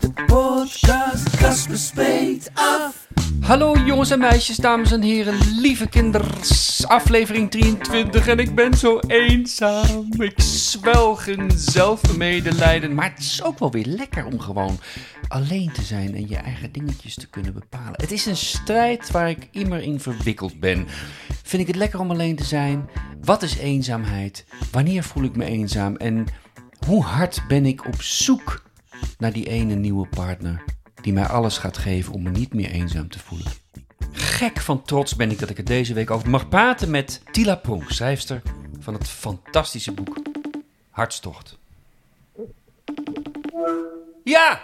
[0.00, 3.08] De podcast, Speet af.
[3.40, 6.86] Hallo jongens en meisjes, dames en heren, lieve kinders.
[6.86, 10.08] Aflevering 23 en ik ben zo eenzaam.
[10.18, 12.94] Ik zwelg in zelfmedelijden.
[12.94, 14.78] Maar het is ook wel weer lekker om gewoon
[15.28, 18.00] alleen te zijn en je eigen dingetjes te kunnen bepalen.
[18.00, 20.86] Het is een strijd waar ik immer in verwikkeld ben.
[21.42, 22.88] Vind ik het lekker om alleen te zijn?
[23.24, 24.44] Wat is eenzaamheid?
[24.70, 25.96] Wanneer voel ik me eenzaam?
[25.96, 26.26] En
[26.86, 28.70] hoe hard ben ik op zoek
[29.18, 30.64] naar die ene nieuwe partner
[31.02, 33.52] die mij alles gaat geven om me niet meer eenzaam te voelen?
[34.12, 37.54] Gek van trots ben ik dat ik er deze week over mag praten met Tila
[37.54, 38.42] Pronk, schrijfster
[38.80, 40.16] van het fantastische boek
[40.90, 41.58] Hartstocht.
[44.24, 44.62] Ja,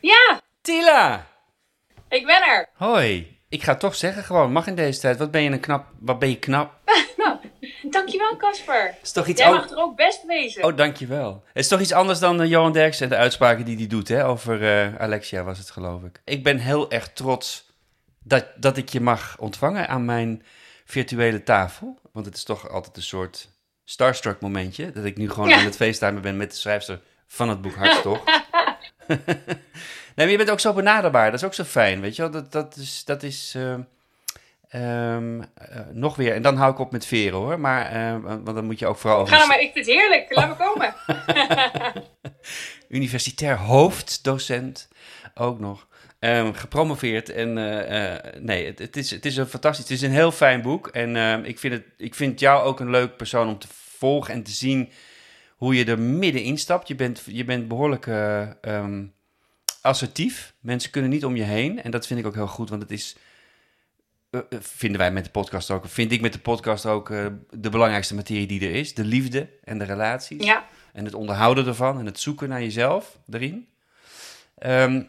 [0.00, 1.26] Ja, Tila!
[2.08, 2.68] ik ben er.
[2.74, 3.38] Hoi.
[3.48, 5.18] Ik ga toch zeggen gewoon, mag in deze tijd.
[5.18, 6.80] Wat ben je een knap, wat ben je knap?
[7.92, 8.94] Dankjewel Casper.
[9.02, 10.64] Is toch iets Jij mag er ook best wezen.
[10.64, 11.42] Oh, dankjewel.
[11.46, 14.08] Het is toch iets anders dan eh, Johan Derks en de uitspraken die hij doet,
[14.08, 14.26] hè?
[14.26, 16.20] Over eh, Alexia was het, geloof ik.
[16.24, 17.70] Ik ben heel erg trots
[18.22, 20.42] dat, dat ik je mag ontvangen aan mijn
[20.84, 21.98] virtuele tafel.
[22.12, 23.48] Want het is toch altijd een soort
[23.84, 24.92] starstruck momentje.
[24.92, 25.56] Dat ik nu gewoon Ja.
[25.58, 28.24] aan het facetimen ben met de schrijfster van het boek Hartstocht.
[29.06, 29.16] nee,
[30.16, 31.30] maar je bent ook zo benaderbaar.
[31.30, 32.30] Dat is ook zo fijn, weet je wel.
[32.30, 33.04] Dat, dat is...
[33.04, 33.74] Dat is eh,
[34.72, 38.46] ehm, eh, nog weer, en dan hou ik op met veren hoor, maar eh, want
[38.46, 40.34] dan moet je ook vooral over Ga nou maar, ik vind het heerlijk.
[40.34, 40.94] Laat me komen.
[42.98, 44.88] universitair hoofddocent
[45.34, 45.86] ook nog.
[46.18, 50.14] Ehm, gepromoveerd en eh, nee, het, het, is, het is een fantastisch, het is een
[50.14, 50.88] heel fijn boek.
[50.88, 53.68] En ehm, ik, vind het, ik vind jou ook een leuk persoon om te
[53.98, 54.90] volgen en te zien
[55.56, 56.88] hoe je er middenin stapt.
[56.88, 58.08] Je bent, je bent behoorlijk
[59.80, 60.54] assertief.
[60.60, 62.90] Mensen kunnen niet om je heen en dat vind ik ook heel goed, want het
[62.90, 63.16] is...
[64.32, 67.26] eh, eh, vinden wij met de podcast ook, vind ik met de podcast ook eh,
[67.50, 68.94] de belangrijkste materie die er is.
[68.94, 70.44] De liefde en de relaties.
[70.44, 73.68] Ja, En het onderhouden ervan en het zoeken naar jezelf erin.
[74.58, 75.02] Ehm,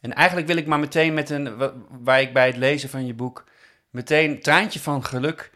[0.00, 3.06] en eigenlijk wil ik maar meteen met een, wa- waar ik bij het lezen van
[3.06, 3.44] je boek
[3.90, 5.50] meteen een traantje van geluk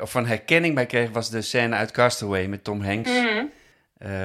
[0.00, 3.10] of van herkenning bij kreeg, was de scène uit Castaway met Tom Hanks.
[3.10, 3.44] Mhm.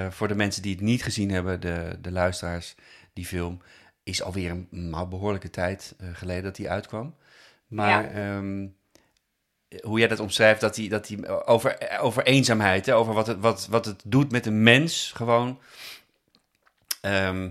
[0.09, 2.75] Voor de mensen die het niet gezien hebben, de, de luisteraars,
[3.13, 3.61] die film
[4.09, 7.15] is alweer een behoorlijke tijd eh, geleden dat die uitkwam.
[7.67, 8.67] Maar ehm,
[9.81, 13.39] hoe jij dat omschrijft, dat die, dat die over, over eenzaamheid, hè, over wat het,
[13.39, 15.59] wat, wat het doet met een mens, gewoon
[17.01, 17.49] ehm,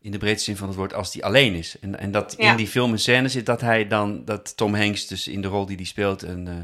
[0.00, 1.78] in de breedste zin van het woord, als die alleen is.
[1.78, 2.50] En, en dat Ja.
[2.50, 5.48] in die film een scène zit dat hij dan, dat Tom Hanks dus in de
[5.48, 6.54] rol die hij speelt, een, eh,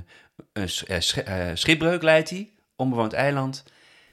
[0.53, 3.65] een sch- eh, sch- eh, schipbreuk leidt hij, onbewoond eiland.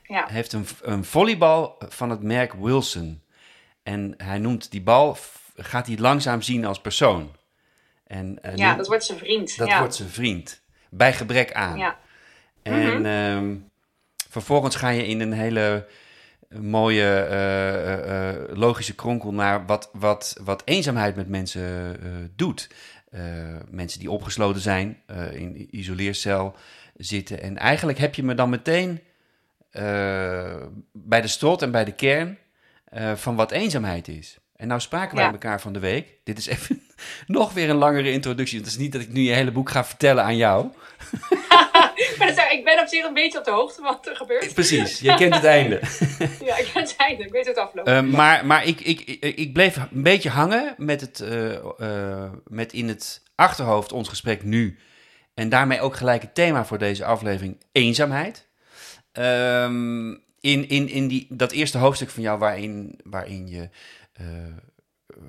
[0.03, 0.27] ja.
[0.29, 3.21] Heeft een, een volleybal van het merk Wilson.
[3.83, 5.17] En hij noemt die bal,
[5.55, 7.35] gaat hij langzaam zien als persoon.
[8.07, 9.57] En, eh, ja noemt- dat wordt zijn vriend.
[9.57, 9.79] dat ja.
[9.79, 10.61] wordt zijn vriend.
[10.89, 11.77] Bij gebrek aan.
[11.77, 11.99] Ja.
[12.63, 13.55] En ehm,
[14.29, 15.87] vervolgens ga je in een hele
[16.59, 21.97] mooie, eh, eh, eh, logische kronkel naar wat, wat, wat eenzaamheid met mensen
[22.35, 22.69] doet.
[23.69, 26.55] Mensen die opgesloten zijn, in isoleercel
[26.95, 27.41] zitten.
[27.41, 28.99] En eigenlijk heb je me dan meteen
[30.91, 32.37] bij de strot en bij de kern
[32.91, 34.37] eh, van wat eenzaamheid is.
[34.55, 35.31] En nou spraken wij Ja.
[35.31, 36.07] elkaar van de week.
[36.23, 36.81] Dit is even
[37.27, 38.57] nog weer een langere introductie.
[38.57, 40.67] Het is niet dat ik nu je hele boek ga vertellen aan jou.
[42.17, 44.53] Maar ik ben op zich een beetje op de hoogte van wat er gebeurt.
[44.53, 45.79] Precies, jij kent het einde.
[46.45, 47.23] Ja, ik ben het einde.
[47.23, 47.87] Ik weet het afloopt.
[47.87, 52.31] Eh, maar maar ik, ik, ik, ik bleef een beetje hangen met, het, eh, eh,
[52.47, 54.77] met in het achterhoofd ons gesprek nu.
[55.33, 58.47] En daarmee ook gelijk het thema voor deze aflevering: eenzaamheid.
[59.11, 60.09] Ehm,
[60.41, 63.69] in in, in die, dat eerste hoofdstuk van jou, waarin, waarin je
[64.13, 64.25] eh,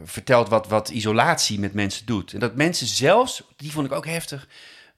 [0.04, 2.32] vertelt wat, wat isolatie met mensen doet.
[2.32, 4.48] En dat mensen zelfs, die vond ik ook heftig,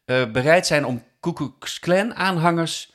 [0.04, 1.50] eh, bereid zijn om Ku
[1.80, 2.92] Klan aanhangers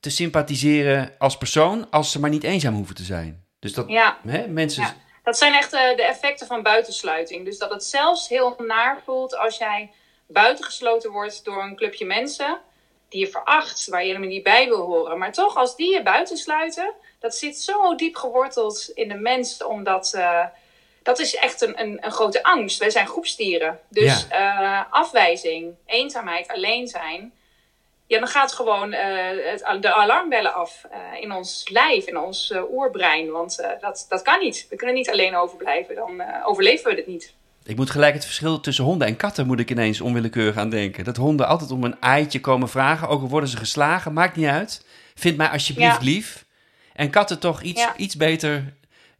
[0.00, 3.44] te sympathiseren als persoon, als ze maar niet eenzaam hoeven te zijn.
[3.58, 4.18] Dus dat ja.
[4.26, 4.82] hè, mensen.
[4.82, 4.94] Ja.
[5.22, 7.44] Dat zijn echt eh, de effecten van buitensluiting.
[7.44, 9.90] Dus dat het zelfs heel naar voelt als jij
[10.26, 12.60] buitengesloten wordt door een clubje mensen
[13.14, 15.18] die je veracht, waar je helemaal niet bij wil horen.
[15.18, 20.12] Maar toch, als die je buitensluiten, dat zit zo diep geworteld in de mens, omdat
[20.14, 20.44] eh,
[21.02, 22.78] dat is echt een, een, een grote angst.
[22.78, 23.80] Wij zijn groepsdieren.
[23.88, 27.32] Dus eh, afwijzing, eenzaamheid, alleen zijn.
[28.06, 30.86] ja, dan gaat gewoon eh, het, de alarmbellen af
[31.20, 33.30] in ons lijf, in ons oerbrein.
[33.30, 34.66] Want dat, dat kan niet.
[34.70, 37.34] We kunnen niet alleen overblijven, dan overleven we het niet.
[37.66, 41.04] Ik moet gelijk het verschil tussen honden en katten moet ik ineens onwillekeurig aan denken.
[41.04, 44.46] Dat honden altijd om een eitje komen vragen, ook al worden ze geslagen, maakt niet
[44.46, 44.86] uit.
[45.14, 46.44] Vind mij alsjeblieft lief.
[46.92, 48.74] En katten toch iets, iets beter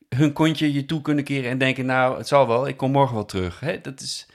[0.09, 3.15] hun kontje je toe kunnen keren en denken, nou, het zal wel, ik kom morgen
[3.15, 3.61] wel terug.
[3.61, 3.81] Hè?
[3.81, 4.27] Dat is...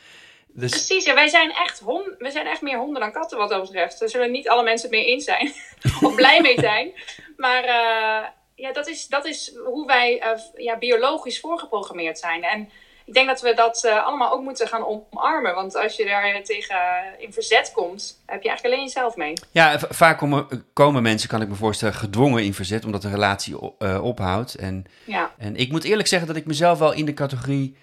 [0.47, 0.71] Dus...
[0.71, 3.61] Precies, ja, wij zijn echt hond, we zijn echt meer honden dan katten wat dat
[3.61, 4.00] betreft.
[4.00, 5.53] Daar zullen niet alle mensen het mee eens zijn
[6.07, 6.91] of blij mee zijn.
[7.38, 12.44] Maar uh, ja, dat is, dat is hoe wij uh, ja, biologisch voorgeprogrammeerd zijn.
[12.44, 12.69] En
[13.09, 15.56] ik denk dat we dat uh, allemaal ook moeten gaan omarmen.
[15.56, 16.77] Want als je daar tegen
[17.17, 19.33] in verzet komt, heb je eigenlijk alleen jezelf mee.
[19.51, 23.59] Ja, vaak komen, komen mensen, kan ik me voorstellen, gedwongen in verzet, omdat de relatie
[24.01, 24.56] ophoudt.
[24.56, 25.31] En, ja.
[25.38, 27.75] en ik moet eerlijk zeggen dat ik mezelf wel in de categorie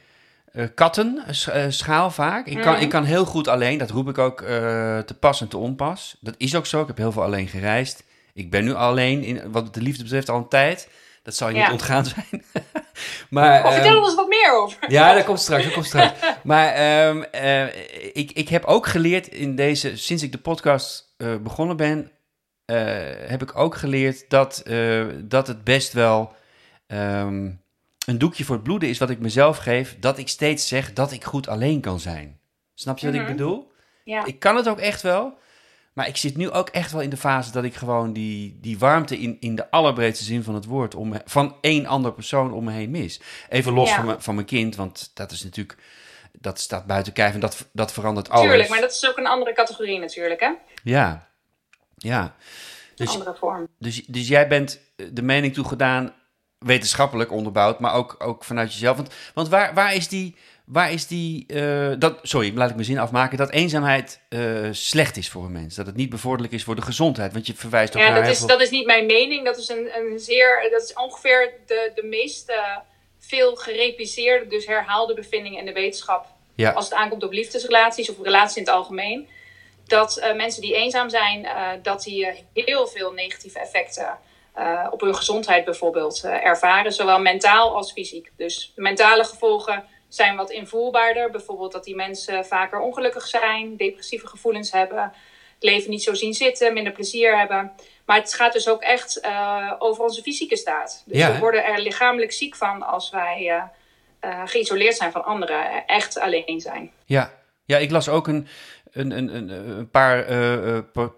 [0.75, 1.25] katten
[1.69, 2.46] schaal vaak.
[2.46, 2.81] Ik kan, mm.
[2.81, 4.49] ik kan heel goed alleen, dat roep ik ook uh,
[4.99, 6.17] te pas en te onpas.
[6.20, 8.05] Dat is ook zo, ik heb heel veel alleen gereisd.
[8.34, 10.88] Ik ben nu alleen, in, wat de liefde betreft, al een tijd.
[11.26, 11.62] Dat zal je ja.
[11.62, 12.44] niet ontgaan zijn.
[13.31, 14.90] maar, oh, vertel um, ons wat meer over.
[14.90, 16.12] Ja, dat komt straks, dat komt straks.
[16.43, 17.25] maar um,
[18.12, 22.11] ik, ik heb ook geleerd in deze, sinds ik de podcast begonnen ben,
[23.26, 24.62] heb ik ook geleerd dat,
[25.25, 26.34] dat het best wel...
[26.87, 27.64] Um,
[28.06, 31.12] een doekje voor het bloeden is wat ik mezelf geef, dat ik steeds zeg dat
[31.12, 32.40] ik goed alleen kan zijn.
[32.75, 33.31] Snap je wat ik mhm.
[33.31, 33.73] bedoel?
[34.05, 34.25] Ja.
[34.25, 35.38] Ik kan het ook echt wel.
[35.96, 38.78] Maar ik zit nu ook echt wel in de fase dat ik gewoon die, die
[38.78, 42.64] warmte in, in de allerbreedste zin van het woord om, van één ander persoon om
[42.64, 43.20] me heen mis.
[43.48, 45.78] Even los van, me, van mijn kind, want dat is natuurlijk,
[46.32, 48.46] dat staat buiten kijf en dat, dat verandert alles.
[48.46, 50.52] Tuurlijk, maar dat is ook een andere categorie natuurlijk, hè?
[50.82, 51.28] Ja,
[51.96, 52.34] ja.
[52.94, 53.69] Dus, andere vorm.
[53.78, 54.81] Dus, dus jij bent
[55.12, 56.14] de mening toegedaan,
[56.58, 58.96] wetenschappelijk onderbouwd, maar ook, ook vanuit jezelf.
[58.96, 60.37] Want, want waar, waar is die.
[60.66, 63.38] Waar is die uh, dat, sorry, laat ik mijn zin afmaken.
[63.38, 65.74] Dat eenzaamheid uh, slecht is voor een mens.
[65.74, 67.32] Dat het niet bevorderlijk is voor de gezondheid.
[67.32, 68.22] Want je verwijst ook ja, naar.
[68.22, 69.44] Dat is, dat is niet mijn mening.
[69.44, 72.56] Dat is, een, een zeer, dat is ongeveer de, de meest uh,
[73.18, 76.26] veel gerepliceerde, dus herhaalde bevindingen in de wetenschap.
[76.54, 76.70] Ja.
[76.70, 79.28] Als het aankomt op liefdesrelaties of relaties in het algemeen.
[79.86, 81.48] Dat mensen die eenzaam zijn,
[81.82, 84.18] dat die heel veel negatieve effecten
[84.90, 88.32] op hun gezondheid bijvoorbeeld ervaren, zowel mentaal als fysiek.
[88.36, 91.31] Dus mentale gevolgen zijn wat invoelbaarder.
[91.31, 95.03] Bijvoorbeeld dat die mensen vaker ongelukkig zijn, depressieve gevoelens hebben,
[95.55, 97.73] het leven niet zo zien zitten, minder plezier hebben.
[98.06, 101.03] Maar het gaat dus ook echt uh, over onze fysieke staat.
[101.06, 103.62] Dus ja, we worden er lichamelijk ziek van als wij
[104.44, 106.91] geïsoleerd zijn van anderen, echt alleen zijn.
[107.05, 107.32] Ja,
[107.64, 108.49] ja ik las ook een
[108.97, 109.49] een, een, een,
[109.79, 110.25] een paar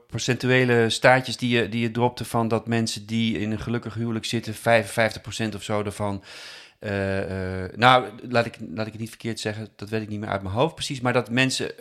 [0.06, 4.24] procentuele staartjes die je, die je dropte van dat mensen die in een gelukkig huwelijk
[4.24, 6.22] zitten, 55% of zo ervan.
[6.80, 6.90] Uh,
[7.74, 10.42] nou, laat ik, laat ik het niet verkeerd zeggen, dat weet ik niet meer uit
[10.42, 11.00] mijn hoofd precies.
[11.00, 11.72] Maar dat mensen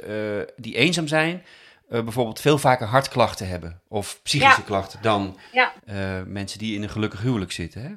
[0.55, 1.45] die eenzaam zijn,
[1.87, 5.73] bijvoorbeeld veel vaker hartklachten hebben of psychische klachten dan ja.
[6.25, 7.81] mensen die in een gelukkig huwelijk zitten.
[7.81, 7.89] Hè?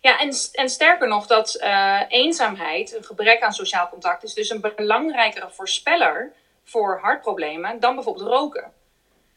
[0.00, 1.60] Ja, en, en sterker nog, dat
[2.08, 6.32] eenzaamheid, een gebrek aan sociaal contact, is dus een belangrijkere voorspeller
[6.64, 8.72] voor hartproblemen dan bijvoorbeeld roken.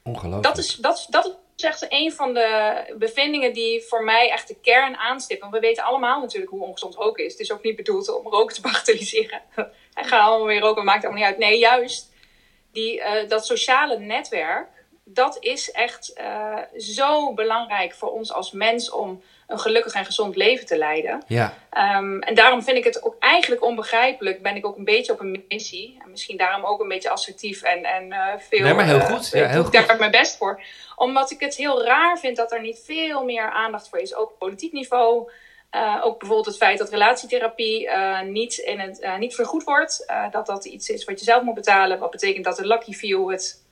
[0.04, 0.44] Ongelooflijk.
[0.44, 1.32] Dat is, dat, dat is
[1.64, 5.50] echt een van de bevindingen die voor mij echt de kern aanstippen.
[5.50, 7.32] Want we weten allemaal natuurlijk hoe ongezond roken is.
[7.32, 9.42] Het is ook niet bedoeld om roken te bagatelliseren.
[9.94, 11.50] en ga allemaal weer roken, maakt allemaal niet uit.
[11.50, 12.16] Nee, juist
[12.72, 14.77] die, uh, dat sociale netwerk,
[15.10, 20.36] dat is echt uh, zo belangrijk voor ons als mens om een gelukkig en gezond
[20.36, 21.24] leven te leiden.
[21.28, 21.54] Ja.
[21.98, 24.42] Um, en daarom vind ik het ook eigenlijk onbegrijpelijk.
[24.42, 25.98] Ben ik ook een beetje op een missie.
[26.04, 28.60] En misschien daarom ook een beetje assertief en, en uh, veel.
[28.60, 29.34] Nee, maar heel goed.
[29.34, 30.62] Uh, ja, heel ik daar mijn best voor.
[30.96, 34.16] Omdat ik het heel raar vind dat er niet veel meer aandacht voor is.
[34.16, 35.32] Ook op politiek niveau.
[35.72, 37.90] Uh, ook bijvoorbeeld het feit dat relatietherapie
[38.24, 40.14] niet, in het, niet vergoed wordt.
[40.32, 42.00] dat dat iets is wat je zelf moet betalen.
[42.00, 43.66] Wat betekent dat de Lucky Few het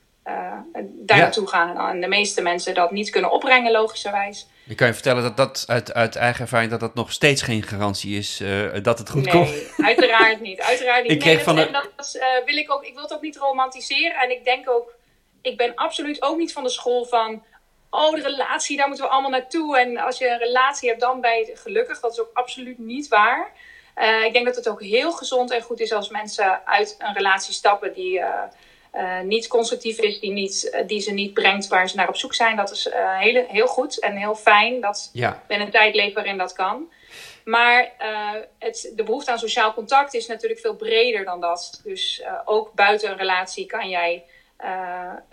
[0.86, 1.90] daar naartoe gaan.
[1.90, 4.48] En de meeste mensen dat niet kunnen opbrengen, logischerwijs.
[4.64, 7.64] Je kan je vertellen dat dat uit, uit eigen ervaring dat dat nog steeds geen
[7.64, 9.50] garantie is uh, dat het goed nee, komt.
[9.50, 10.62] Nee, uiteraard niet.
[10.62, 11.12] Uiteraard niet.
[11.16, 11.90] Ik kreeg van dat, de...
[11.96, 12.86] dat uh, wil ik ook.
[12.86, 14.16] Ik wil het ook niet romantiseren.
[14.22, 14.94] En ik denk ook,
[15.42, 17.44] ik ben absoluut ook niet van de school van.
[17.90, 19.80] Oh, de relatie, daar moeten we allemaal naartoe.
[19.80, 22.00] En als je een relatie hebt, dan ben je gelukkig.
[22.00, 23.52] Dat is ook absoluut niet waar.
[23.98, 27.14] Uh, ik denk dat het ook heel gezond en goed is als mensen uit een
[27.14, 28.22] relatie stappen die
[28.96, 32.16] uh, niet constructief is, die, niet, uh, die ze niet brengt waar ze naar op
[32.16, 32.56] zoek zijn.
[32.56, 35.44] Dat is uh, heel, heel goed en heel fijn dat ja.
[35.48, 36.92] een tijd leven waarin dat kan.
[37.44, 37.92] Maar
[38.60, 41.82] het, de behoefte aan sociaal contact is natuurlijk veel breder dan dat.
[41.84, 44.24] Dus ook buiten een relatie kan jij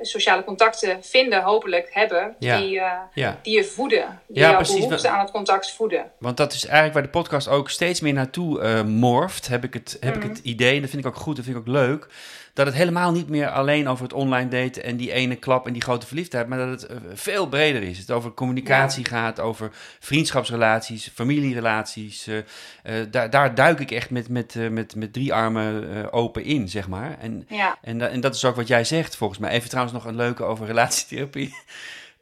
[0.00, 2.58] sociale contacten vinden, hopelijk hebben, ja.
[2.58, 2.70] die,
[3.14, 3.38] ja.
[3.42, 4.20] die je voeden.
[4.26, 6.10] Die jouw precies, behoefte aan het contact voeden.
[6.18, 9.96] Want dat is eigenlijk waar de podcast ook steeds meer naartoe morft, heb ik het,
[10.00, 10.22] heb mm.
[10.22, 10.74] ik het idee.
[10.74, 12.08] En dat vind ik ook goed, dat vind ik ook leuk
[12.54, 15.72] dat het helemaal niet meer alleen over het online daten en die ene klap en
[15.72, 17.98] die grote verliefdheid, maar dat het eh, veel breder is.
[17.98, 22.26] Het over communicatie gaat, over vriendschapsrelaties, familierelaties.
[22.26, 22.38] eh,
[22.82, 26.88] eh, daar, daar duik ik echt met, met, met, met drie armen open in, zeg
[26.88, 27.18] maar.
[27.20, 27.78] En, Ja.
[27.82, 29.50] en, en dat is ook wat jij zegt, volgens mij.
[29.50, 31.54] Even trouwens nog een leuke over relatietherapie.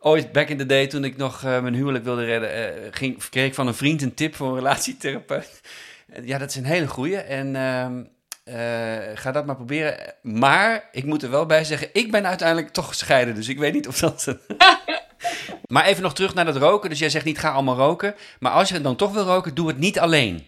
[0.03, 3.55] Ooit, back in the day, toen ik nog mijn huwelijk wilde redden, ging, kreeg ik
[3.55, 5.61] van een vriend een tip voor een relatietherapeut.
[6.23, 7.17] Ja, dat is een hele goeie.
[7.17, 8.03] En ehm,
[8.51, 10.15] eh, ga dat maar proberen.
[10.23, 13.35] Maar ik moet er wel bij zeggen, ik ben uiteindelijk toch gescheiden.
[13.35, 14.37] Dus ik weet niet of dat...
[15.67, 16.91] maar even nog terug naar dat roken.
[16.91, 18.15] Dus jij zegt niet, ga allemaal roken.
[18.39, 20.47] Maar als je het dan toch wil roken, doe het niet alleen.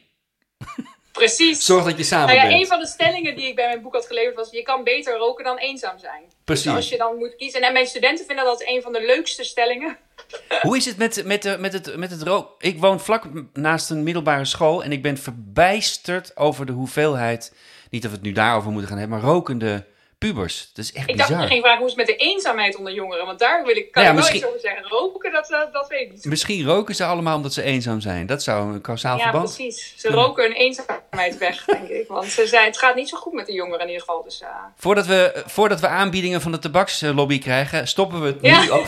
[1.12, 1.64] Precies.
[1.64, 2.60] Zorg dat je samen Nou ja, bent.
[2.60, 5.16] een van de stellingen die ik bij mijn boek had geleverd was: je kan beter
[5.16, 6.22] roken dan eenzaam zijn.
[6.44, 6.64] Precies.
[6.64, 7.60] Dus als je dan moet kiezen.
[7.60, 9.96] En mijn studenten vinden dat een van de leukste stellingen.
[10.62, 12.68] Hoe is het met, met, de, met, het, met het roken?
[12.68, 17.52] Ik woon vlak naast een middelbare school en ik ben verbijsterd over de hoeveelheid,
[17.92, 19.86] niet dat we het nu daarover moeten gaan hebben, maar rokende
[20.26, 20.70] pubers.
[20.74, 21.44] Dat is echt Ik dacht bizar.
[21.44, 23.26] je ging vragen hoe is het met de eenzaamheid onder jongeren.
[23.26, 24.88] Want daar wil ik, kan Nou ja, ik wel iets over zeggen.
[24.88, 26.24] Roken, dat, dat weet ik niet.
[26.24, 28.26] Misschien roken ze allemaal omdat ze eenzaam zijn.
[28.26, 29.44] Dat zou een kausaal Ja, verband.
[29.54, 29.94] precies.
[29.96, 32.08] Ze roken hun eenzaamheid weg, denk ik.
[32.08, 34.22] Want ze zijn, het gaat niet zo goed met de jongeren in ieder geval.
[34.22, 38.60] Dus, eh, Voordat we, voordat we aanbiedingen van de tabakslobby krijgen, stoppen we het Ja.
[38.62, 38.86] nu op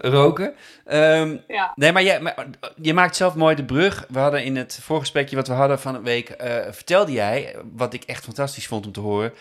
[0.00, 0.54] roken.
[0.84, 1.72] Ehm, ja.
[1.74, 2.46] Nee, maar je, maar
[2.82, 4.06] je maakt zelf mooi de brug.
[4.08, 7.94] We hadden in het voorgesprekje wat we hadden van een week, eh, vertelde jij, wat
[7.94, 9.32] ik echt fantastisch vond om te horen.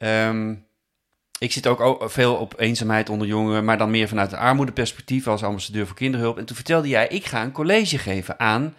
[0.00, 0.54] Ehm,
[1.38, 5.42] ik zit ook veel op eenzaamheid onder jongeren, maar dan meer vanuit een armoedeperspectief als
[5.42, 6.38] ambassadeur voor kinderhulp.
[6.38, 8.76] En toen vertelde jij, ik ga een college geven aan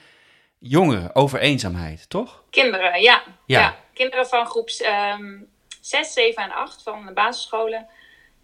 [0.59, 2.43] jongeren over eenzaamheid, toch?
[2.49, 3.23] Kinderen, ja.
[3.45, 3.59] Ja.
[3.59, 3.75] ja.
[3.93, 5.39] Kinderen van groep ehm
[5.81, 7.87] 6, 7 en 8 van de basisscholen.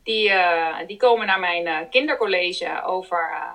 [0.03, 3.51] Die, eh, die komen naar mijn eh, kindercollege over, eh,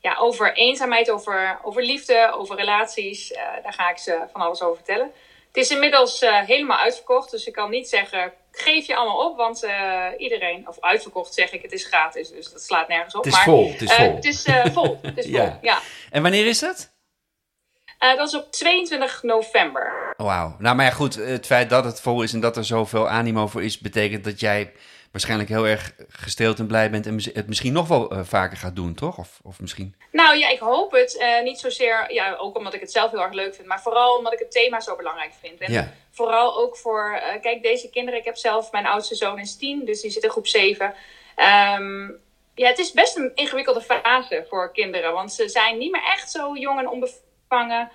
[0.00, 3.28] ja, over eenzaamheid, over, over liefde, over relaties.
[3.62, 5.12] Daar ga ik ze van alles over vertellen.
[5.46, 9.62] Het is inmiddels helemaal uitverkocht, dus ik kan niet zeggen, geef je allemaal op, want
[9.62, 13.24] eh, iedereen, of uitverkocht zeg ik, het is gratis, dus dat slaat nergens op.
[13.24, 14.14] Het is maar, vol, het is eh, vol.
[14.14, 15.58] het is eh, vol, het is vol, Ja.
[15.62, 15.78] ja.
[16.10, 16.92] En wanneer is dat?
[17.98, 20.14] Dat is op 22 november.
[20.16, 20.56] Wauw.
[20.58, 23.46] Nou, maar ja, goed, het feit dat het vol is en dat er zoveel animo
[23.46, 24.72] voor is, betekent dat jij
[25.10, 28.76] waarschijnlijk heel erg gesteeld en blij bent en het misschien nog wel eh, vaker gaat
[28.76, 29.18] doen, toch?
[29.18, 29.94] Of, of misschien...
[30.12, 31.16] Nou ja, ik hoop het.
[31.18, 34.16] Eh, niet zozeer, ja, ook omdat ik het zelf heel erg leuk vind, maar vooral
[34.16, 35.60] omdat ik het thema zo belangrijk vind.
[35.60, 35.92] En Ja.
[36.10, 39.84] vooral ook voor, eh, kijk, deze kinderen, ik heb zelf, mijn oudste zoon is tien,
[39.84, 40.94] dus die zit in groep 7.
[41.36, 42.06] Ehm,
[42.54, 46.30] ja, het is best een ingewikkelde fase voor kinderen, want ze zijn niet meer echt
[46.30, 47.90] zo jong en onbevangen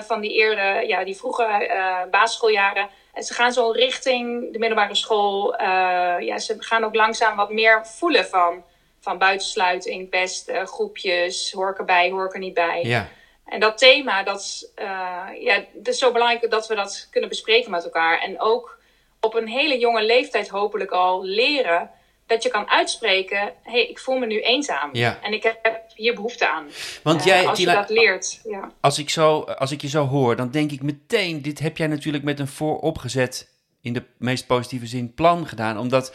[0.00, 2.88] van die eerder, ja, die vroege eh, basisschooljaren.
[3.12, 5.56] En ze gaan zo richting de middelbare school.
[5.56, 8.64] eh, ja, ze gaan ook langzaam wat meer voelen van,
[9.00, 12.82] van buitensluiting, pest, eh, groepjes, hoor ik erbij, hoor ik er niet bij.
[12.82, 13.08] Ja.
[13.44, 17.28] En dat thema, dat is, eh, ja, het is zo belangrijk dat we dat kunnen
[17.28, 18.20] bespreken met elkaar.
[18.20, 18.78] En ook
[19.20, 21.90] op een hele jonge leeftijd hopelijk al leren
[22.26, 24.90] dat je kan uitspreken: hé, hey, ik voel me nu eenzaam.
[24.92, 25.18] Ja.
[25.22, 26.64] En ik heb hier behoefte aan.
[27.02, 28.40] Want Eh, jij, als je dat leert.
[28.44, 28.72] Ja.
[28.80, 31.86] als, ik zo, als ik je zo hoor, dan denk ik meteen, dit heb jij
[31.86, 33.50] natuurlijk met een vooropgezet,
[33.80, 35.78] in de meest positieve zin, plan gedaan.
[35.78, 36.14] Omdat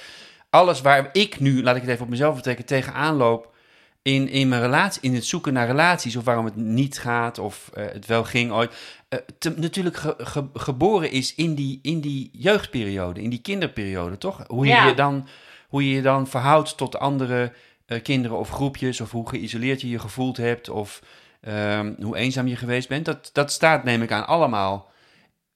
[0.50, 3.56] alles waar ik nu, laat ik het even op mezelf betrekken, tegenaan loop
[4.02, 7.70] in, in mijn relatie, in het zoeken naar relaties, of waarom het niet gaat, of
[7.74, 8.74] eh, het wel ging ooit,
[9.10, 14.18] eh, te- natuurlijk ge- ge- geboren is in die, in die jeugdperiode, in die kinderperiode,
[14.18, 14.44] toch?
[14.48, 14.88] Hoe je, Ja.
[14.88, 15.28] je, dan,
[15.68, 17.52] hoe je je dan verhoudt tot andere
[17.86, 21.02] eh, kinderen of groepjes, of hoe geïsoleerd je je gevoeld hebt, of
[21.42, 23.06] ehm, hoe eenzaam je geweest bent.
[23.06, 24.90] Dat, dat staat, neem ik aan, allemaal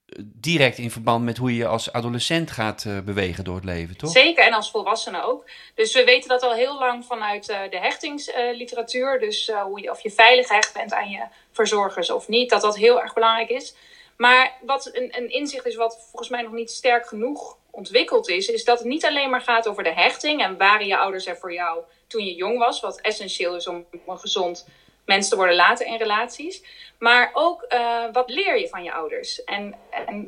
[0.06, 3.96] eh, direct in verband met hoe je als adolescent gaat eh, bewegen door het leven,
[3.96, 4.10] toch?
[4.10, 5.50] Zeker, en als volwassene ook.
[5.74, 9.20] Dus we weten dat al heel lang vanuit de hechtingsliteratuur.
[9.20, 12.50] dus hoe je, of je veilig gehecht bent aan je verzorgers of niet.
[12.50, 13.74] Dat dat heel erg belangrijk is.
[14.16, 18.48] Maar wat een, een inzicht is wat volgens mij nog niet sterk genoeg ontwikkeld is.
[18.48, 20.42] Is dat het niet alleen maar gaat over de hechting.
[20.42, 22.80] En waren je ouders er voor jou toen je jong was.
[22.80, 24.66] Wat essentieel is om een gezond
[25.04, 26.62] mens te worden later in relaties.
[26.98, 29.44] Maar ook eh, wat leer je van je ouders?
[29.44, 29.74] En,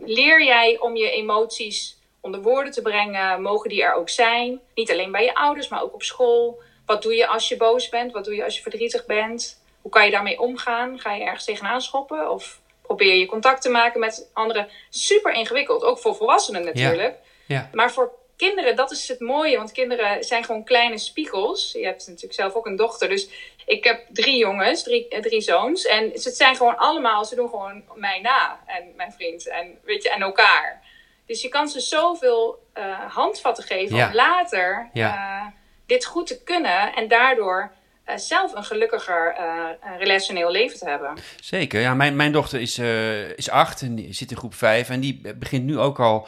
[0.05, 3.43] leer jij om je emoties onder woorden te brengen?
[3.43, 4.61] Mogen die er ook zijn?
[4.75, 6.63] Niet alleen bij je ouders, maar ook op school.
[6.87, 8.13] Wat doe je als je boos bent?
[8.13, 9.63] Wat doe je als je verdrietig bent?
[9.83, 10.99] Hoe kan je daarmee omgaan?
[10.99, 12.31] Ga je ergens tegenaan schoppen?
[12.31, 14.69] Of probeer je contact te maken met anderen?
[14.91, 17.17] Super ingewikkeld, ook voor volwassenen natuurlijk.
[17.47, 17.69] Ja.
[17.73, 19.57] Maar voor kinderen, dat is het mooie.
[19.57, 21.73] Want kinderen zijn gewoon kleine spiegels.
[21.73, 23.09] Je hebt natuurlijk zelf ook een dochter.
[23.09, 23.29] Dus
[23.67, 25.85] ik heb drie jongens, drie, eh, drie zoons.
[25.87, 28.61] En ze zijn gewoon allemaal, ze doen gewoon mij na.
[28.67, 29.49] En mijn vriend.
[29.49, 30.83] En, weet je, en elkaar.
[31.27, 34.07] Dus je kan ze zoveel eh, handvatten geven Ja.
[34.07, 35.15] om later Ja.
[35.15, 35.53] eh,
[35.87, 36.95] dit goed te kunnen.
[36.95, 37.73] En daardoor
[38.05, 41.15] eh, zelf een gelukkiger eh, relationeel leven te hebben.
[41.41, 41.81] Zeker.
[41.81, 44.89] Ja, mijn, mijn dochter is, eh, is acht en die zit in groep vijf.
[44.91, 46.27] En die begint nu ook al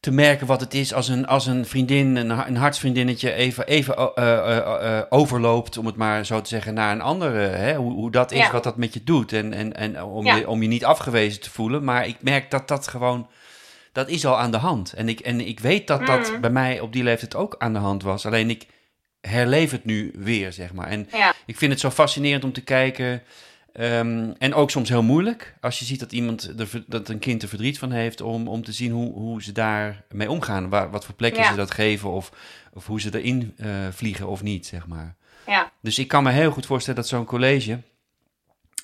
[0.00, 5.10] te merken wat het is als een, als een vriendin, een, een hartsvriendinnetje, even, even
[5.10, 7.38] overloopt, om het maar zo te zeggen, naar een andere.
[7.38, 7.74] Hè?
[7.74, 8.50] Hoe, hoe dat is, Ja.
[8.52, 9.32] wat dat met je doet.
[9.32, 10.36] En, en, en om, Ja.
[10.36, 11.84] je, om je niet afgewezen te voelen.
[11.84, 13.28] Maar ik merk dat dat gewoon.
[13.92, 14.92] Dat is al aan de hand.
[14.92, 16.40] En ik, en ik weet dat dat Mm.
[16.40, 18.26] bij mij op die leeftijd ook aan de hand was.
[18.26, 18.66] Alleen ik
[19.26, 20.86] herleef het nu weer, zeg maar.
[20.86, 21.34] En Ja.
[21.46, 23.22] ik vind het zo fascinerend om te kijken.
[23.72, 25.54] ehm, en ook soms heel moeilijk.
[25.60, 28.20] Als je ziet dat iemand er, dat een kind er verdriet van heeft.
[28.20, 30.68] Om, om te zien hoe, hoe ze daarmee omgaan.
[30.68, 31.50] Waar, wat voor plekje Ja.
[31.50, 32.10] ze dat geven.
[32.10, 32.32] Of,
[32.72, 35.14] of hoe ze erin eh, vliegen of niet, zeg maar.
[35.46, 35.72] Ja.
[35.80, 37.78] Dus ik kan me heel goed voorstellen dat zo'n college.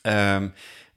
[0.03, 0.49] ehm,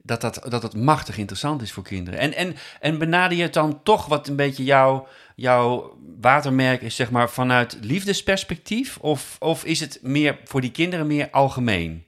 [0.06, 2.20] dat, dat, dat het machtig interessant is voor kinderen.
[2.20, 5.06] En, en, en benader je het dan toch wat een beetje jouw,
[5.36, 8.98] jouw watermerk is, zeg maar, vanuit liefdesperspectief?
[9.00, 12.06] Of, of is het meer voor die kinderen meer algemeen?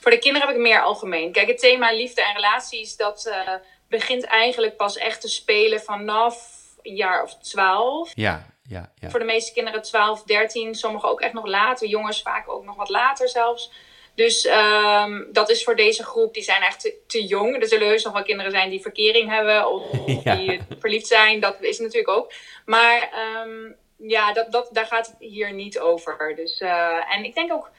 [0.00, 1.32] Voor de kinderen heb ik meer algemeen.
[1.32, 3.54] Kijk, het thema liefde en relaties, dat eh,
[3.88, 6.36] begint eigenlijk pas echt te spelen vanaf
[6.82, 8.12] een jaar of twaalf.
[8.14, 9.10] Ja, ja, ja.
[9.10, 11.88] Voor de meeste kinderen 12, 13, sommigen ook echt nog later.
[11.88, 13.70] Jongens vaak ook nog wat later zelfs.
[14.18, 17.60] Dus ehm, dat is voor deze groep, die zijn echt te, te jong.
[17.62, 19.82] Er zullen heus nog wel kinderen zijn die verkering hebben of
[20.24, 20.34] Ja.
[20.34, 21.40] die verliefd zijn.
[21.40, 22.32] Dat is natuurlijk ook.
[22.64, 26.34] Maar ehm, ja, dat, dat, daar gaat het hier niet over.
[26.36, 27.70] Dus, eh, en ik denk ook,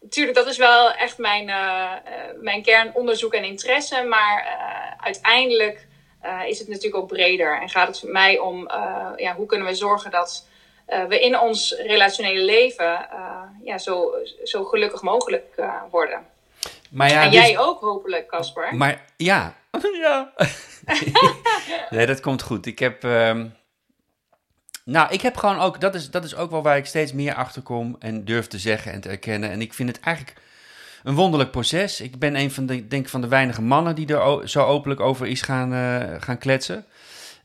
[0.00, 4.02] natuurlijk, dat is wel echt mijn, eh, eh, mijn kernonderzoek en interesse.
[4.02, 4.56] Maar
[5.00, 5.86] uiteindelijk
[6.46, 7.60] is het natuurlijk ook breder.
[7.60, 8.70] En gaat het voor mij om,
[9.16, 10.48] ja, hoe kunnen we zorgen dat
[10.92, 16.26] eh, we in ons relationele leven eh, ja, zo, zo gelukkig mogelijk eh, worden.
[16.90, 18.74] Maar ja, en dus- jij ook hopelijk, Casper.
[18.74, 19.54] Maar ja.
[20.02, 20.32] ja.
[21.90, 22.66] nee, dat komt goed.
[22.66, 23.04] Ik heb.
[23.04, 23.46] ehm,
[24.84, 25.80] nou, ik heb gewoon ook.
[25.80, 27.96] Dat is, dat is ook wel waar ik steeds meer achter kom.
[27.98, 29.50] En durf te zeggen en te erkennen.
[29.50, 30.36] En ik vind het eigenlijk
[31.02, 32.00] een wonderlijk proces.
[32.00, 35.26] Ik ben een van de, denk van de weinige mannen die er zo openlijk over
[35.26, 36.84] is gaan, eh, gaan kletsen.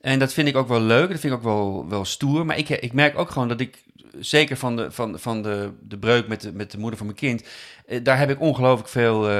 [0.01, 1.09] En dat vind ik ook wel leuk.
[1.09, 2.45] Dat vind ik ook wel, wel stoer.
[2.45, 3.85] Maar ik, ik merk ook gewoon dat ik.
[4.19, 7.17] Zeker van de, van, van de, de breuk met de, met de moeder van mijn
[7.17, 7.43] kind.
[7.87, 9.33] eh, Daar heb ik ongelooflijk veel eh,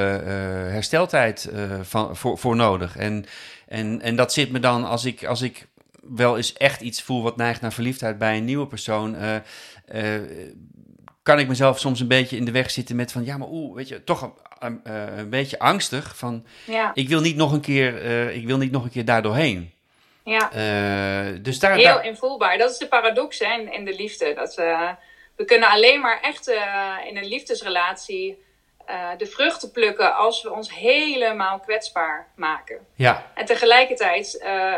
[0.71, 2.97] hersteltijd van, voor, voor nodig.
[2.97, 3.25] En,
[3.67, 5.67] en, en dat zit me dan als ik, als ik
[6.01, 9.15] wel eens echt iets voel wat neigt naar verliefdheid bij een nieuwe persoon.
[11.23, 13.75] kan ik mezelf soms een beetje in de weg zitten met van ja, maar oeh,
[13.75, 14.79] weet je, toch een,
[15.17, 18.01] een beetje angstig van Ja, ik wil niet nog een keer,
[18.31, 19.71] ik wil niet nog een keer daar doorheen.
[20.27, 20.51] Ja.
[20.51, 22.57] Eh, dus daar, heel daar- invoelbaar.
[22.57, 24.33] Dat is de paradox hè, in, in de liefde.
[24.33, 24.55] Dat,
[25.35, 28.43] we kunnen alleen maar echt eh, in een liefdesrelatie
[28.85, 32.87] eh, de vruchten plukken als we ons helemaal kwetsbaar maken.
[32.95, 34.37] ja, En tegelijkertijd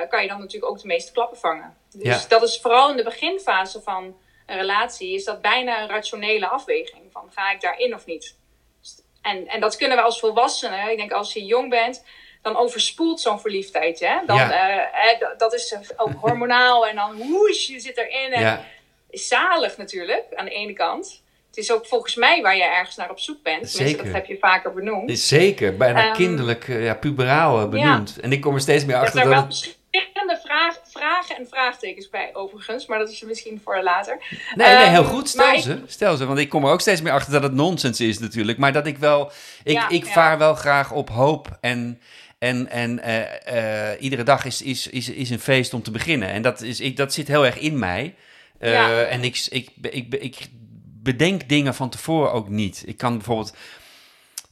[0.09, 1.77] kan je dan natuurlijk ook de meeste klappen vangen.
[1.91, 2.27] Dus Ja.
[2.27, 7.03] dat is vooral in de beginfase van een relatie, is dat bijna een rationele afweging
[7.12, 8.38] van ga ik daarin of niet.
[9.21, 12.05] En, en dat kunnen we als volwassenen, ik denk als je jong bent,
[12.41, 13.99] dan overspoelt zo'n verliefdheid.
[13.99, 14.15] Hè?
[14.25, 14.52] Dan, Ja.
[14.52, 18.32] eh, dat- is ook hormonaal en dan woesh, je zit erin.
[18.32, 18.63] En ja,
[19.10, 21.21] is zalig natuurlijk, aan de ene kant.
[21.47, 23.69] Het is ook volgens mij waar je ergens naar op zoek bent.
[23.69, 24.04] Zeker.
[24.04, 25.19] dat heb je vaker benoemd.
[25.19, 28.17] zeker, bijna Ehm, kinderlijk, eh, ja, puberaal benoemd.
[28.21, 32.30] En ik kom er steeds meer achter dat wel verschillende vraag, vragen en vraagtekens bij
[32.34, 34.17] overigens, maar dat is misschien voor later.
[34.56, 36.25] Nee, nee, heel Ehm, goed, stel ik- ze, stel ze.
[36.25, 38.58] Want ik kom er ook steeds meer achter dat het nonsens is natuurlijk.
[38.58, 39.32] Maar dat ik wel,
[39.63, 40.12] ik, Ja, ik ja.
[40.12, 42.02] vaar wel graag op hoop en...
[42.39, 46.30] En, en eh, eh, iedere dag is, is, is, is een feest om te beginnen.
[46.30, 48.15] En dat, is, ik, dat zit heel erg in mij.
[48.58, 49.04] Eh, Ja.
[49.04, 50.47] En ik, ik, ik, ik
[51.04, 52.84] bedenk dingen van tevoren ook niet.
[52.86, 53.56] Ik kan bijvoorbeeld...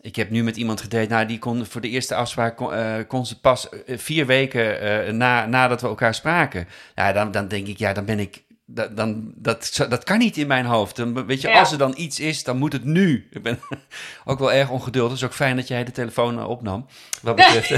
[0.01, 2.71] Ik heb nu met iemand gedate, nou, die kon voor de eerste afspraak kon,
[3.07, 6.67] kon ze pas vier weken na, nadat we elkaar spraken.
[6.95, 8.43] Ja, dan, dan denk ik, ja, dan ben ik.
[8.69, 10.95] Dat, dan, dat, dat kan niet in mijn hoofd.
[10.95, 11.59] Dan, weet je, Ja.
[11.59, 13.27] als er dan iets is, dan moet het nu.
[13.31, 13.59] Ik ben
[14.25, 15.11] ook wel erg ongeduldig.
[15.11, 16.85] Het is ook fijn dat jij de telefoon eh, opnam.
[17.21, 17.71] Wat betreft.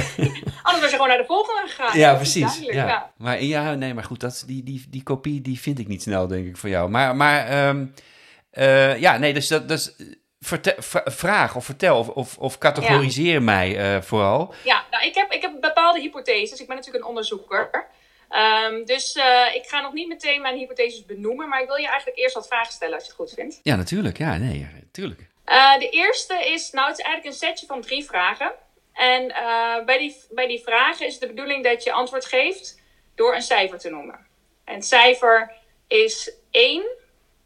[0.63, 1.97] Anders was je gewoon naar de volgende gegaan.
[1.99, 2.59] Ja, precies.
[2.59, 2.87] Ja.
[2.87, 3.11] ja.
[3.17, 6.27] Maar ja, nee, maar goed, dat, die, die, die kopie die vind ik niet snel,
[6.27, 6.89] denk ik, van jou.
[6.89, 7.85] Maar, maar ehm,
[8.51, 9.95] eh, ja, nee, dus dat dus,
[10.39, 14.53] vertel, v- vraag of vertel of, of, of categoriseer mij eh, vooral.
[14.63, 16.59] Ja, nou, ik, heb, ik heb bepaalde hypotheses.
[16.61, 17.87] Ik ben natuurlijk een onderzoeker.
[18.29, 21.87] Ehm, dus eh, ik ga nog niet meteen mijn hypotheses benoemen, maar ik wil je
[21.87, 23.59] eigenlijk eerst wat vragen stellen als je het goed vindt.
[23.63, 24.17] Ja, natuurlijk.
[24.17, 25.27] Ja, nee, natuurlijk.
[25.43, 28.51] Eh, de eerste is, nou, het is eigenlijk een setje van drie vragen.
[28.93, 32.81] En eh, bij, die, bij die vragen is de bedoeling dat je antwoord geeft
[33.15, 34.27] door een cijfer te noemen.
[34.63, 35.51] En het cijfer
[35.87, 36.83] is 1,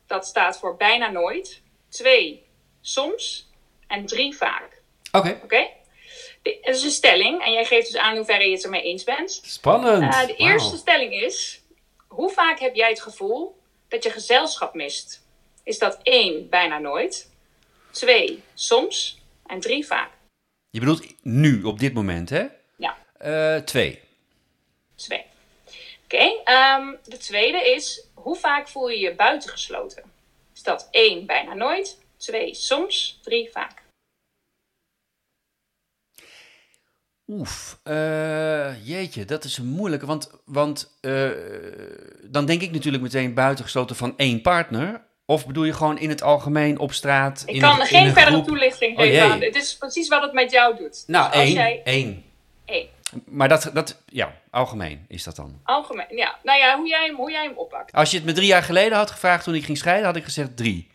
[0.08, 1.62] dat staat voor bijna nooit.
[1.90, 2.46] 2,
[2.82, 3.50] soms.
[3.88, 4.82] En 3, vaak.
[5.12, 5.40] Oké.
[5.44, 5.68] Oké?
[6.44, 9.04] Het is een stelling en jij geeft dus aan in hoeverre je het ermee eens
[9.04, 9.42] bent.
[9.46, 10.14] Spannend.
[10.14, 11.62] Eh, de eerste stelling is:
[12.08, 15.22] hoe vaak heb jij het gevoel dat je gezelschap mist?
[15.64, 17.30] Is dat één, bijna nooit,
[17.92, 20.12] twee, soms en drie, vaak?
[20.70, 22.46] Je bedoelt nu, op dit moment, hè?
[22.78, 24.02] Ja, Eh, twee.
[24.96, 25.26] twee.
[26.04, 30.04] Oké, ehm, de tweede is, hoe vaak voel je je buitengesloten?
[30.56, 33.83] Is dat één, bijna nooit, twee, soms, drie, vaak?
[37.28, 40.06] Oef, eh, jeetje, dat is een moeilijke.
[40.06, 41.30] Want, want eh,
[42.24, 45.02] dan denk ik natuurlijk meteen buitengesloten van één partner.
[45.26, 47.44] Of bedoel je gewoon in het algemeen op straat?
[47.46, 48.48] Ik in kan een- geen in verdere groep?
[48.48, 49.42] toelichting Oh, geven aan.
[49.42, 51.04] Het is precies wat het met jou doet.
[51.08, 51.54] Nou, Dus één.
[51.54, 52.24] jij één.
[52.66, 52.88] één.
[53.26, 55.60] Maar dat, dat, ja, algemeen is dat dan.
[55.64, 56.36] Algemeen, ja.
[56.44, 57.92] Nou ja, hoe jij hem, hoe jij hem oppakt.
[57.92, 60.24] Als je het me drie jaar geleden had gevraagd toen ik ging scheiden, had ik
[60.24, 60.92] gezegd drie.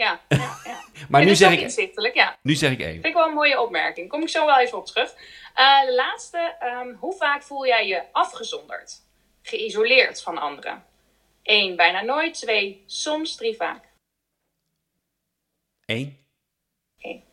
[0.00, 0.84] Ja, ja, ja.
[1.08, 2.38] Maar nu zeg, ik, inzichtelijk, ja.
[2.42, 2.92] nu zeg ik één.
[2.92, 4.08] Vind ik wel een mooie opmerking.
[4.08, 5.14] Kom ik zo wel even op terug.
[5.54, 6.56] Eh, de laatste.
[6.60, 9.02] ehm, hoe vaak voel jij je afgezonderd?
[9.42, 10.84] Geïsoleerd van anderen?
[11.42, 12.34] Eén, bijna nooit.
[12.34, 13.36] Twee, soms.
[13.36, 13.84] Drie, vaak.
[16.98, 17.24] Eén.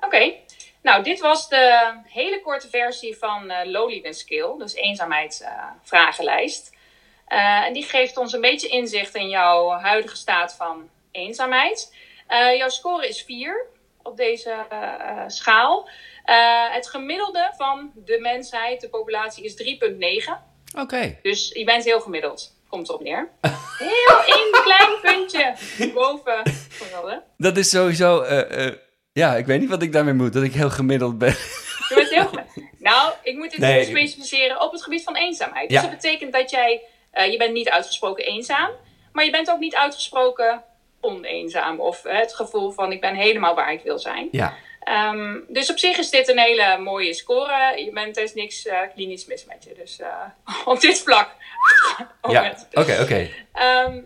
[0.00, 0.34] Oké.
[0.82, 4.54] Nou, dit was de hele korte versie van eh Loneliness Skill.
[4.58, 6.76] Dus eenzaamheidsvragenlijst.
[7.26, 11.94] Eh, en die geeft ons een beetje inzicht in jouw huidige staat van eenzaamheid.
[12.26, 13.66] Eh, jouw score is 4
[14.02, 15.88] op deze eh, eh, schaal.
[16.24, 20.42] Eh, het gemiddelde van de mensheid, de populatie, is 3,9.
[20.78, 21.18] Oké.
[21.22, 22.60] Dus je bent heel gemiddeld.
[22.68, 23.28] Komt erop neer.
[23.78, 25.54] Heel één klein puntje
[25.94, 27.22] boven gemiddelde.
[27.36, 28.74] Dat is sowieso, eh, eh,
[29.12, 30.32] ja, ik weet niet wat ik daarmee moet.
[30.32, 31.28] Dat ik heel gemiddeld ben.
[31.88, 32.50] Je bent heel gemiddeld.
[32.78, 33.78] Nou, ik moet dit Nee.
[33.78, 35.68] even specificeren op het gebied van eenzaamheid.
[35.68, 35.82] Dus Ja.
[35.88, 38.70] dat betekent dat jij, eh, je bent niet uitgesproken eenzaam,
[39.12, 40.64] maar je bent ook niet uitgesproken
[41.02, 41.80] oneenzaam.
[41.80, 44.28] Of het gevoel van ik ben helemaal waar ik wil zijn.
[44.30, 44.54] Ja.
[44.84, 47.84] Ehm, dus op zich is dit een hele mooie score.
[47.84, 49.74] Je bent, er is niks eh, klinisch mis met je.
[49.74, 50.24] Dus eh,
[50.72, 51.30] op dit vlak.
[52.30, 53.30] Ja, oké, oké.
[53.52, 54.00] Ehm,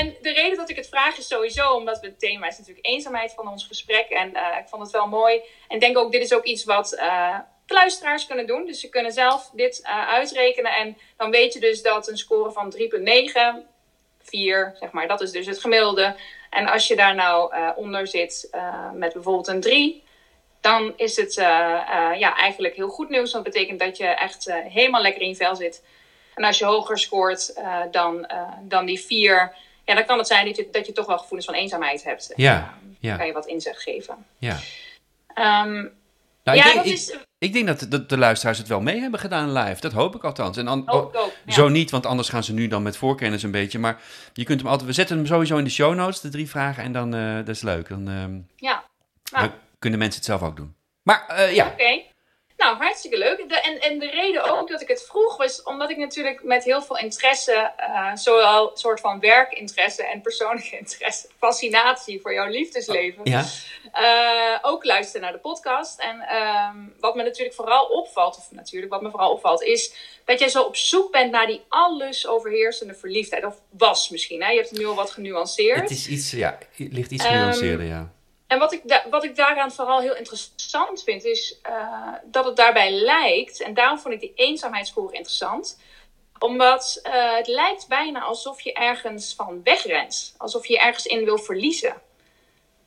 [0.00, 2.86] en de reden dat ik het vraag is sowieso omdat we het thema is natuurlijk
[2.86, 4.08] eenzaamheid van ons gesprek.
[4.08, 5.34] En eh, ik vond het wel mooi.
[5.68, 6.88] En ik denk ook, dit is ook iets wat
[7.66, 8.66] de luisteraars kunnen doen.
[8.66, 10.74] Dus ze kunnen zelf dit uitrekenen.
[10.74, 13.66] En dan weet je dus dat een score van 3,9,
[14.22, 16.16] 4, zeg maar, dat is dus het gemiddelde.
[16.52, 20.04] En als je daar nou eh, onder zit eh, met bijvoorbeeld een 3,
[20.60, 21.44] dan is het eh,
[22.18, 23.32] ja, eigenlijk heel goed nieuws.
[23.32, 25.84] Want dat betekent dat je echt helemaal lekker in je vel zit.
[26.34, 27.60] En als je hoger scoort
[27.90, 28.26] dan,
[28.62, 31.46] dan die 4, ja, dan kan het zijn dat je, dat je toch wel gevoelens
[31.46, 32.32] van eenzaamheid hebt.
[32.36, 34.26] Ja, Kan ja, je wat inzicht geven.
[34.38, 34.58] ja.
[36.44, 38.80] Nou, ja, ik, denk, dat ik, is ik denk dat, dat de luisteraars het wel
[38.80, 39.80] mee hebben gedaan live.
[39.80, 40.56] Dat hoop ik althans.
[40.56, 41.32] En an- ook, ook.
[41.46, 41.52] Ja.
[41.52, 43.78] Zo niet, want anders gaan ze nu dan met voorkennis een beetje.
[43.78, 44.00] Maar
[44.32, 44.88] je kunt hem altijd.
[44.88, 46.82] We zetten hem sowieso in de show notes, de drie vragen.
[46.84, 47.88] En dan, eh, dat is leuk.
[47.88, 48.84] Dan, ehm, Ja,
[49.32, 50.74] nou, dan kunnen mensen het zelf ook doen.
[51.02, 52.00] Maar eh, ja, Oké.
[52.62, 53.48] Nou, hartstikke leuk.
[53.48, 56.64] De, en, en de reden ook dat ik het vroeg was omdat ik natuurlijk met
[56.64, 63.20] heel veel interesse, eh, zowel soort van werkinteresse en persoonlijke interesse, fascinatie voor jouw liefdesleven,
[63.24, 63.44] ja.
[63.92, 66.00] eh, ook luister naar de podcast.
[66.00, 69.94] En ehm, wat me natuurlijk vooral opvalt, of natuurlijk wat me vooral opvalt, is
[70.24, 73.44] dat jij zo op zoek bent naar die alles overheersende verliefdheid.
[73.44, 74.48] Of was misschien, hè?
[74.48, 75.80] je hebt het nu al wat genuanceerd.
[75.80, 78.12] Het is iets, ja, het ligt iets Ehm, genuanceerder, ja.
[78.52, 82.56] En wat ik, da- wat ik daaraan vooral heel interessant vind, is eh, dat het
[82.56, 85.80] daarbij lijkt, en daarom vond ik die eenzaamheidsscore interessant,
[86.38, 90.34] omdat eh, het lijkt bijna alsof je ergens van wegrent.
[90.38, 92.02] Alsof je ergens in wil verliezen.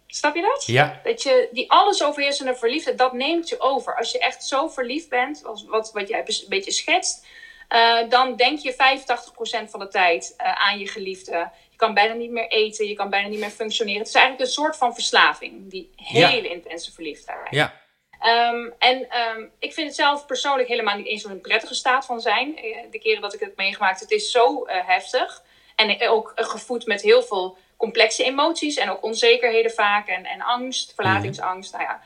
[0.08, 0.66] Snap je dat?
[0.66, 3.98] Ja, Dat je die alles overheersende verliefdheid, dat neemt je over.
[3.98, 7.26] Als je echt zo verliefd bent, als wat, wat jij een beetje schetst,
[7.68, 11.52] eh, dan denk je 85% van de tijd aan je geliefde.
[11.76, 14.00] Je kan bijna niet meer eten, je kan bijna niet meer functioneren.
[14.00, 16.28] Het is eigenlijk een soort van verslaving, die Ja.
[16.28, 17.48] hele intense verliefdheid.
[17.50, 17.84] ja,
[18.20, 22.22] Ehm, en ehm, ik vind het zelf persoonlijk helemaal niet eens zo'n prettige staat van
[22.22, 22.58] zijn.
[22.58, 25.44] Eh, De keren dat ik het meegemaakt, het is zo eh, heftig.
[25.76, 30.08] En eh, ook gevoed met heel veel complexe emoties en ook onzekerheden vaak.
[30.08, 31.72] En, en angst, verlatingsangst.
[31.74, 32.02] Nou ja.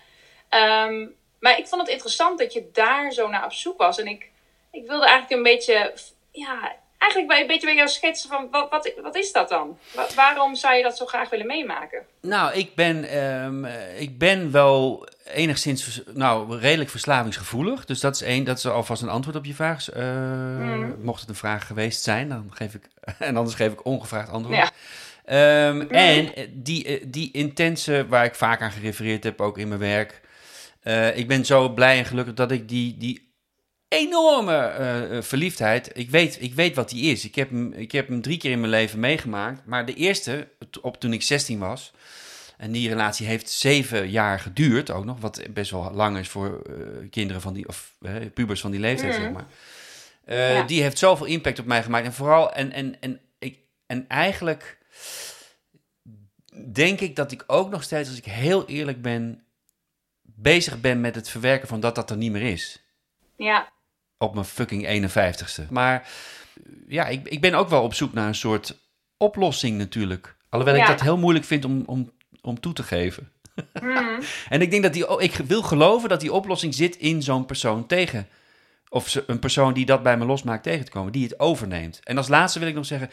[0.49, 1.07] Ehm,
[1.39, 3.99] maar ik vond het interessant dat je daar zo naar op zoek was.
[3.99, 4.29] En ik,
[4.71, 5.93] ik wilde eigenlijk een beetje,
[6.31, 9.77] ja, eigenlijk bij, een beetje bij jou schetsen van wat, wat, wat is dat dan?
[9.95, 11.99] Wa- waarom zou je dat zo graag willen meemaken?
[12.21, 17.85] Nou, ik ben, ehm, eh, ik ben wel enigszins, nou, redelijk verslavingsgevoelig.
[17.85, 19.89] Dus dat is één, dat is alvast een antwoord op je vraag.
[19.89, 20.03] Eh,
[21.01, 22.83] Mocht het een vraag geweest zijn, dan geef ik,
[23.19, 24.57] en anders geef ik ongevraagd antwoord.
[24.57, 24.69] Ja.
[25.25, 29.79] Ehm, En eh, die, die intense, waar ik vaak aan gerefereerd heb, ook in mijn
[29.79, 30.21] werk.
[31.15, 33.28] ik ben zo blij en gelukkig dat ik die, die
[33.89, 37.25] enorme eh, eh, verliefdheid, ik weet, ik weet wat die is.
[37.25, 39.65] Ik heb, hem, ik heb hem drie keer in mijn leven meegemaakt.
[39.65, 40.47] Maar de eerste,
[40.81, 41.93] op toen ik 16 was,
[42.57, 46.61] en die relatie heeft zeven jaar geduurd ook nog, wat best wel lang is voor
[46.61, 47.95] eh, kinderen van die, of
[48.33, 49.21] pubers van die leeftijd, Mhm.
[49.21, 49.47] zeg maar.
[50.25, 50.63] Ja.
[50.63, 52.05] Die heeft zoveel impact op mij gemaakt.
[52.05, 54.77] En vooral, en, en, en, ik, en eigenlijk
[56.71, 59.43] denk ik dat ik ook nog steeds, als ik heel eerlijk ben,
[60.21, 62.83] bezig ben met het verwerken van dat dat er niet meer is.
[63.35, 63.69] Ja,
[64.19, 65.69] op mijn fucking 51ste.
[65.69, 66.07] Maar
[66.87, 68.77] ja, ik, ik ben ook wel op zoek naar een soort
[69.17, 70.35] oplossing natuurlijk.
[70.49, 73.31] Alhoewel ik dat heel moeilijk vind om, om, om toe te geven.
[73.79, 74.19] Hmm.
[74.49, 77.85] En ik denk dat die, ik wil geloven dat die oplossing zit in zo'n persoon
[77.87, 78.27] tegen.
[78.89, 81.99] Of een persoon die dat bij me losmaakt tegen te komen, die het overneemt.
[82.03, 83.09] En als laatste wil ik nog zeggen,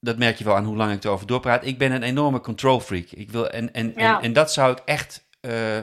[0.00, 1.66] dat merk je wel aan hoe lang ik erover doorpraat.
[1.66, 3.06] Ik ben een enorme control freak.
[3.10, 4.16] Ik wil, en, en, Ja.
[4.16, 5.24] en, en dat zou ik echt.
[5.40, 5.76] eh,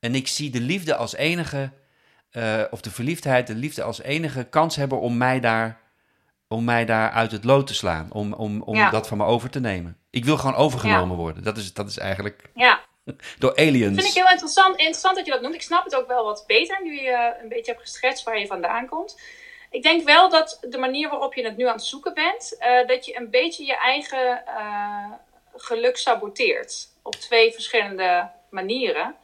[0.00, 1.70] en ik zie de liefde als enige,
[2.30, 5.80] eh, of de verliefdheid, de liefde als enige kans hebben om mij daar,
[6.48, 8.08] om mij daar uit het lood te slaan.
[8.12, 8.90] Om, om, om Ja.
[8.90, 9.96] dat van me over te nemen.
[10.10, 11.42] Ik wil gewoon overgenomen worden.
[11.42, 12.80] Dat is, dat is eigenlijk Ja,
[13.38, 13.94] door aliens.
[13.94, 15.54] vind ik heel interessant, interessant dat je dat noemt.
[15.54, 18.46] Ik snap het ook wel wat beter nu je een beetje hebt geschetst waar je
[18.46, 19.20] vandaan komt.
[19.70, 22.86] Ik denk wel dat de manier waarop je het nu aan het zoeken bent, eh,
[22.86, 25.12] dat je een beetje je eigen eh,
[25.56, 26.88] geluk saboteert.
[27.02, 29.14] Op twee verschillende manieren.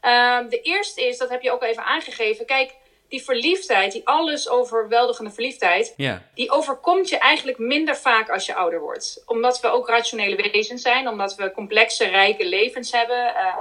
[0.00, 2.46] Ehm, de eerste is, dat heb je ook al even aangegeven.
[2.46, 2.74] Kijk,
[3.08, 8.54] die verliefdheid, die alles overweldigende verliefdheid, Ja, die overkomt je eigenlijk minder vaak als je
[8.54, 9.22] ouder wordt.
[9.26, 13.54] Omdat we ook rationele wezens zijn, omdat we complexe, rijke levens hebben eh,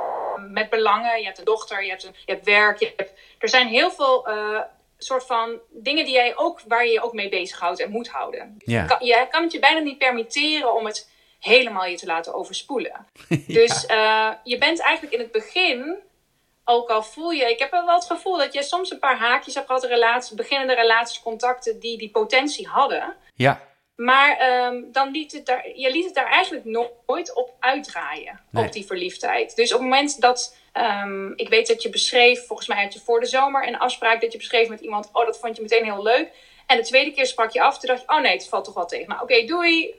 [0.49, 1.19] met belangen.
[1.19, 2.79] Je hebt een dochter, je hebt, een, je hebt werk.
[2.79, 4.61] Je hebt, er zijn heel veel eh,
[4.97, 8.57] soort van dingen die jij ook, waar je je ook mee bezighoudt en moet houden.
[8.65, 13.05] Kan, je kan het je bijna niet permitteren om het helemaal je te laten overspoelen.
[13.47, 15.97] Dus eh, je bent eigenlijk in het begin,
[16.69, 19.53] ook al voel je, ik heb wel het gevoel dat je soms een paar haakjes
[19.53, 23.15] hebt gehad, relaties, beginnende relaties, contacten die die potentie hadden.
[23.35, 23.67] ja.
[23.95, 26.65] Maar ehm, dan liet het daar, je liet het daar eigenlijk
[27.05, 28.65] nooit op uitdraaien, Nee.
[28.65, 29.55] op die verliefdheid.
[29.55, 32.99] Dus op het moment dat, ehm, ik weet dat je beschreef, volgens mij had je
[32.99, 35.83] voor de zomer een afspraak dat je beschreef met iemand, oh dat vond je meteen
[35.83, 36.29] heel leuk.
[36.65, 38.73] En de tweede keer sprak je af, toen dacht je, oh nee, het valt toch
[38.73, 39.07] wel tegen.
[39.09, 39.95] Nou oké, doei.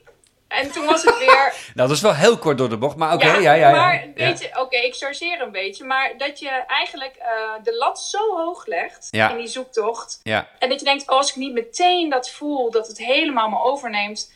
[0.50, 3.14] En toen was het weer, Nou, dat is wel heel kort door de bocht, maar
[3.14, 3.70] oké, ja, ja, ja.
[3.70, 7.26] maar weet je, oké, ik chargeer een beetje, maar dat je eigenlijk eh,
[7.62, 10.20] de lat zo hoog legt in die zoektocht.
[10.22, 13.48] Ja, En dat je denkt, oh, als ik niet meteen dat voel, dat het helemaal
[13.48, 14.32] me overneemt,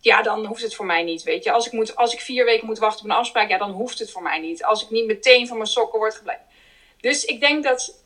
[0.00, 1.52] ja, dan hoeft het voor mij niet, weet je.
[1.52, 3.98] Als ik, moet, als ik vier weken moet wachten op een afspraak, ja, dan hoeft
[3.98, 4.64] het voor mij niet.
[4.64, 6.42] Als ik niet meteen van mijn sokken word gebleven.
[7.00, 8.02] Dus ik denk dat,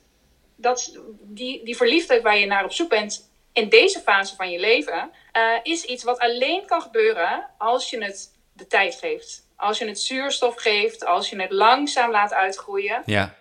[0.57, 4.59] dat die, die verliefdheid waar je naar op zoek bent in deze fase van je
[4.59, 9.51] leven, eh, is iets wat alleen kan gebeuren als je het de tijd geeft.
[9.57, 13.03] Als je het zuurstof geeft, als je het langzaam laat uitgroeien.
[13.07, 13.35] ja,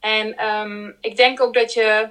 [0.00, 2.10] En ehm, ik denk ook dat je.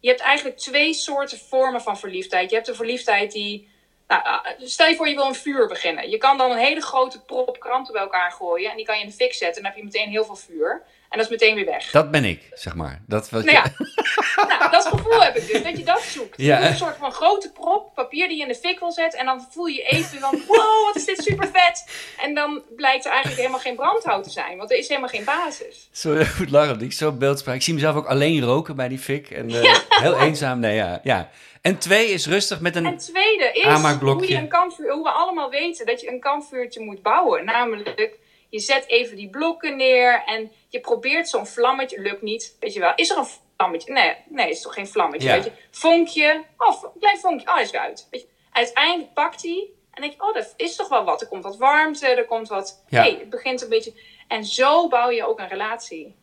[0.00, 2.48] Je hebt eigenlijk twee soorten vormen van verliefdheid.
[2.50, 3.68] Je hebt de verliefdheid die.
[4.06, 6.10] Nou, ah, stel je voor je wil een vuur beginnen.
[6.10, 8.70] Je kan dan een hele grote prop kranten bij elkaar gooien.
[8.70, 9.56] En die kan je in de fik zetten.
[9.56, 10.82] En dan heb je meteen heel veel vuur.
[11.08, 11.90] En dat is meteen weer weg.
[11.90, 13.02] dat ben ik, zeg maar.
[13.06, 13.72] Dat wat Nou ja,
[14.58, 15.62] nou, dat gevoel heb ik dus.
[15.62, 16.34] Dat je dat zoekt.
[16.36, 16.66] Ja.
[16.66, 19.18] Een soort van grote prop papier die je in de fik wil zetten.
[19.18, 21.90] En dan voel je even van, wow, wat is dit super vet.
[22.20, 24.56] En dan blijkt er eigenlijk helemaal geen brandhout te zijn.
[24.56, 25.88] Want er is helemaal geen basis.
[25.92, 27.54] Zo goed lachen, ik zo beeldspraak.
[27.54, 29.30] Ik zie mezelf ook alleen roken bij die fik.
[29.30, 31.30] En eh, heel eenzaam, nee, ja, ja.
[31.60, 32.98] En twee is rustig met En een...
[32.98, 33.64] tweede is
[34.00, 37.44] hoe, je een kampvuur, hoe we allemaal weten dat je een kampvuurtje moet bouwen.
[37.44, 38.18] Namelijk,
[38.48, 42.00] je zet even die blokken neer en je probeert zo'n vlammetje.
[42.00, 42.92] Lukt niet, weet je wel.
[42.94, 43.92] Is er een vlammetje?
[43.92, 45.34] Nee, nee is toch geen vlammetje, Ja.
[45.34, 45.52] weet je.
[45.70, 48.08] Vonkje, oh, een klein vonkje, oh, is weer uit.
[48.10, 48.28] Weet je.
[48.52, 51.20] Uiteindelijk pakt hij en denk je, oh, dat is toch wel wat.
[51.20, 52.84] Er komt wat warmte, er komt wat...
[52.88, 53.00] Ja.
[53.00, 53.92] hey, het begint een beetje...
[54.28, 56.16] En zo bouw je ook een relatie.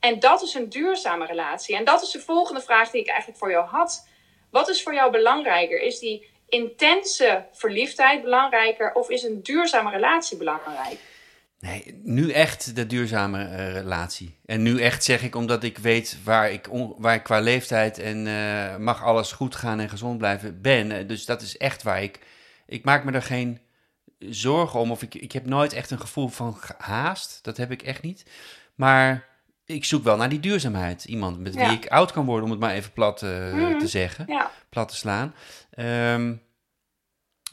[0.00, 1.76] En dat is een duurzame relatie.
[1.76, 4.08] En dat is de volgende vraag die ik eigenlijk voor jou had.
[4.50, 5.80] Wat is voor jou belangrijker?
[5.80, 10.98] Is die intense verliefdheid belangrijker of is een duurzame relatie belangrijk?
[11.64, 14.38] Nee, nu echt de duurzame eh, relatie.
[14.46, 17.98] En nu echt zeg ik, omdat ik weet waar ik, on- waar ik qua leeftijd
[17.98, 20.92] en eh, mag alles goed gaan en gezond blijven ben.
[20.92, 22.20] Eh, Dus dat is echt waar ik...
[22.66, 23.58] Ik maak me er geen
[24.18, 24.90] zorgen om.
[24.90, 27.38] Of ik, ik heb nooit echt een gevoel van haast.
[27.42, 28.24] Dat heb ik echt niet.
[28.74, 29.26] Maar
[29.64, 31.04] ik zoek wel naar die duurzaamheid.
[31.04, 33.78] Iemand met wie ik oud kan worden, om het maar even plat Mhm.
[33.78, 34.24] te zeggen.
[34.28, 35.34] Ja, plat te slaan.
[35.70, 36.34] Ehm,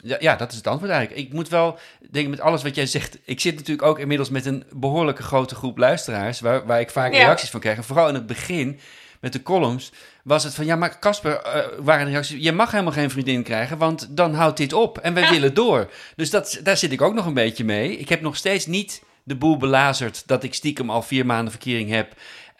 [0.02, 1.26] ja, ja, dat is het antwoord eigenlijk.
[1.26, 1.78] Ik moet wel
[2.10, 3.18] denken met alles wat jij zegt.
[3.24, 6.40] Ik zit natuurlijk ook inmiddels met een behoorlijke grote groep luisteraars.
[6.40, 7.18] Waar, waar ik vaak Ja.
[7.18, 7.76] reacties van krijg.
[7.76, 8.78] En vooral in het begin
[9.20, 9.92] met de columns
[10.24, 10.64] was het van...
[10.64, 12.42] Ja, maar Casper, eh, waren de reacties...
[12.44, 14.98] Je mag helemaal geen vriendin krijgen, want dan houdt dit op.
[14.98, 15.90] En wij willen door.
[16.16, 17.96] Dus dat, daar zit ik ook nog een beetje mee.
[17.96, 20.22] Ik heb nog steeds niet de boel belazerd...
[20.26, 22.12] dat ik stiekem al vier maanden verkering heb...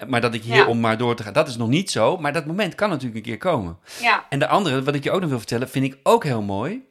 [0.06, 0.66] Maar dat ik hier Ja.
[0.66, 2.16] om maar door te gaan, dat is nog niet zo.
[2.16, 3.78] Maar dat moment kan natuurlijk een keer komen.
[4.00, 6.42] ja, En de andere, wat ik je ook nog wil vertellen, vind ik ook heel
[6.42, 6.82] mooi.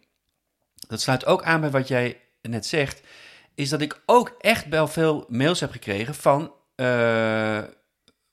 [0.91, 3.01] Dat sluit ook aan bij wat jij net zegt.
[3.56, 7.60] Is dat ik ook echt wel veel mails heb gekregen van eh,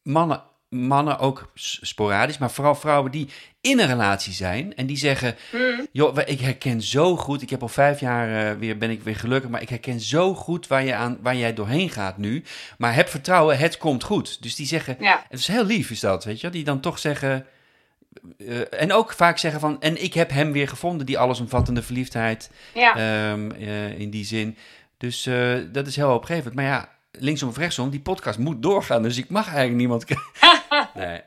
[0.02, 0.42] mannen.
[0.68, 3.28] Mannen ook sporadisch, maar vooral vrouwen die
[3.60, 4.74] in een relatie zijn.
[4.76, 5.36] En die zeggen,
[5.92, 7.42] joh, we- ik herken zo goed.
[7.42, 9.50] Ik heb al vijf jaar eh, weer, ben ik weer gelukkig.
[9.50, 12.44] Maar ik herken zo goed waar, je aan, waar jij doorheen gaat nu.
[12.78, 14.42] Maar heb vertrouwen, het komt goed.
[14.42, 15.24] Dus die zeggen, ja.
[15.28, 16.50] het is heel lief is dat, weet je.
[16.50, 17.46] Die dan toch zeggen,
[18.38, 22.50] eh, en ook vaak zeggen van, en ik heb hem weer gevonden, die allesomvattende verliefdheid
[22.74, 24.56] Ja, ehm, eh, in die zin.
[24.96, 26.54] Dus eh, dat is heel opgevend.
[26.54, 30.04] Maar ja, linksom of rechtsom, die podcast moet doorgaan, dus ik mag eigenlijk niemand...
[30.94, 31.20] nee.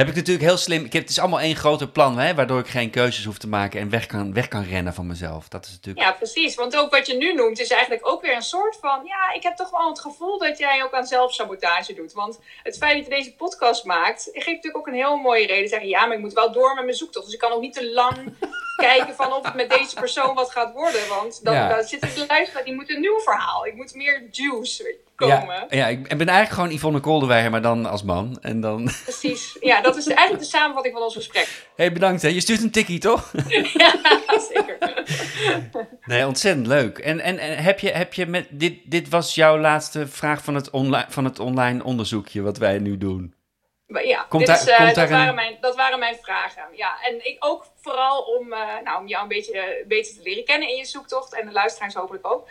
[0.00, 0.84] Heb ik natuurlijk heel slim...
[0.84, 3.48] Ik heb, het is allemaal één groter plan, hè, waardoor ik geen keuzes hoef te
[3.48, 5.48] maken en weg kan, weg kan rennen van mezelf.
[5.48, 6.06] Dat is natuurlijk...
[6.06, 6.54] ja, precies.
[6.54, 9.00] Want ook wat je nu noemt is eigenlijk ook weer een soort van...
[9.04, 12.12] Ja, ik heb toch wel het gevoel dat jij ook aan zelfsabotage doet.
[12.12, 14.28] Want het feit dat je deze podcast maakt...
[14.32, 15.68] geeft natuurlijk ook een heel mooie reden.
[15.68, 17.24] Zeggen, ja, maar ik moet wel door met mijn zoektocht.
[17.24, 18.34] Dus ik kan ook niet te lang
[18.80, 21.08] kijken van of het met deze persoon wat gaat worden.
[21.08, 21.68] Want dan, Ja.
[21.68, 23.66] dan zit de luisteraar, die moet een nieuw verhaal.
[23.66, 25.66] Ik moet meer juice Ja, komen.
[25.68, 28.38] ja, ik ben eigenlijk gewoon Yvonne Kolderweijer, maar dan als man.
[28.40, 28.90] En dan...
[29.02, 29.56] Precies.
[29.60, 31.66] Ja, dat is eigenlijk de samenvatting van ons gesprek.
[31.76, 32.28] hey, bedankt hè.
[32.28, 33.32] Je stuurt een tikkie, toch?
[33.82, 33.94] ja,
[34.52, 34.78] zeker.
[36.04, 36.98] Nee, ontzettend leuk.
[36.98, 38.46] En, en, en heb je, heb je met...
[38.50, 42.78] Dit, dit was jouw laatste vraag van het, online, van het online onderzoekje wat wij
[42.78, 43.34] nu doen.
[43.90, 46.16] Maar ja, Komt dit daar- is, eh, komt dat, een- waren mijn, dat waren mijn
[46.22, 46.62] vragen.
[46.72, 50.22] Ja, en ik ook vooral om, eh, nou, om jou een beetje eh, beter te
[50.22, 51.34] leren kennen in je zoektocht.
[51.34, 52.48] En de luisteraars hopelijk ook.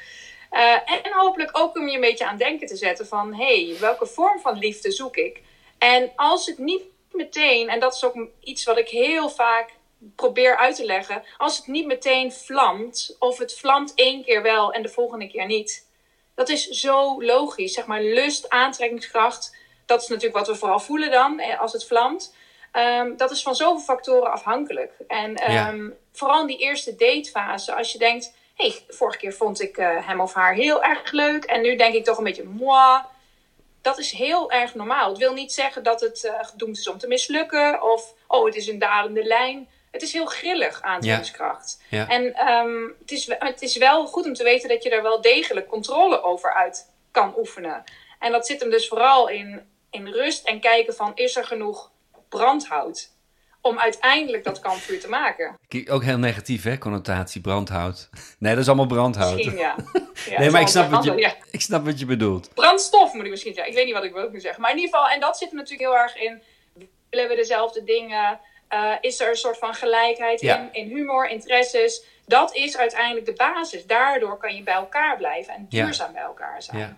[0.85, 3.33] En hopelijk ook om je een beetje aan het denken te zetten van...
[3.33, 5.41] hé, hey, welke vorm van liefde zoek ik?
[5.77, 9.69] En als het niet meteen, en dat is ook iets wat ik heel vaak
[10.15, 11.23] probeer uit te leggen...
[11.37, 15.45] als het niet meteen vlamt, of het vlamt één keer wel en de volgende keer
[15.45, 15.87] niet...
[16.35, 17.73] dat is zo logisch.
[17.73, 19.57] Zeg maar lust, aantrekkingskracht
[19.89, 22.35] dat is natuurlijk wat we vooral voelen dan, eh, als het vlamt.
[22.71, 24.91] Ehm, dat is van zoveel factoren afhankelijk.
[25.07, 28.33] En ehm, vooral in die eerste datefase, als je denkt...
[28.55, 31.43] hey, vorige keer vond ik eh, hem of haar heel erg leuk...
[31.43, 33.01] en nu denk ik toch een beetje moi...
[33.81, 35.09] Dat is heel erg normaal.
[35.09, 37.83] Het wil niet zeggen dat het eh, gedoemd is om te mislukken...
[37.83, 39.67] of, oh, het is een dalende lijn.
[39.91, 41.81] Het is heel grillig, aantrekkingskracht.
[41.89, 42.07] Ja.
[42.07, 45.21] En ehm, het, is, het is wel goed om te weten dat je daar wel
[45.21, 47.83] degelijk controle over uit kan oefenen.
[48.19, 51.91] En dat zit hem dus vooral in, in rust en kijken van is er genoeg
[52.29, 53.17] brandhout
[53.61, 55.57] om uiteindelijk dat kampvuur te maken.
[55.89, 56.77] Ook heel negatief, hè?
[56.77, 58.09] Connotatie, brandhout.
[58.39, 59.35] Nee, dat is allemaal brandhout.
[59.35, 59.75] Misschien ja.
[60.29, 61.33] ja nee, maar ik snap, wat je, ja.
[61.51, 62.53] ik snap wat je bedoelt.
[62.53, 63.71] Brandstof moet ik misschien zeggen.
[63.71, 64.61] Ik weet niet wat ik wil nu zeggen.
[64.61, 66.41] Maar in ieder geval, en dat zit er natuurlijk heel erg in.
[67.09, 68.39] Willen we dezelfde dingen?
[68.67, 70.57] Eh, is er een soort van gelijkheid Ja.
[70.57, 72.03] in, in humor, interesses?
[72.25, 73.85] Dat is uiteindelijk de basis.
[73.85, 76.97] Daardoor kan je bij elkaar blijven en duurzaam bij elkaar zijn.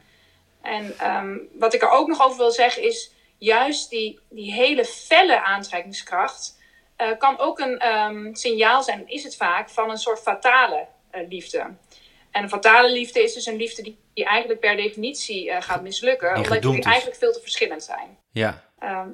[0.61, 4.85] En ehm, wat ik er ook nog over wil zeggen is, juist die, die hele
[4.85, 6.59] felle aantrekkingskracht
[6.95, 11.27] eh, kan ook een ehm, signaal zijn, is het vaak, van een soort fatale eh,
[11.29, 11.59] liefde.
[12.31, 15.81] En een fatale liefde is dus een liefde die, die eigenlijk per definitie eh, gaat
[15.81, 18.17] mislukken, omdat jullie eigenlijk veel te verschillend zijn.
[18.31, 19.09] Ja, Ehm,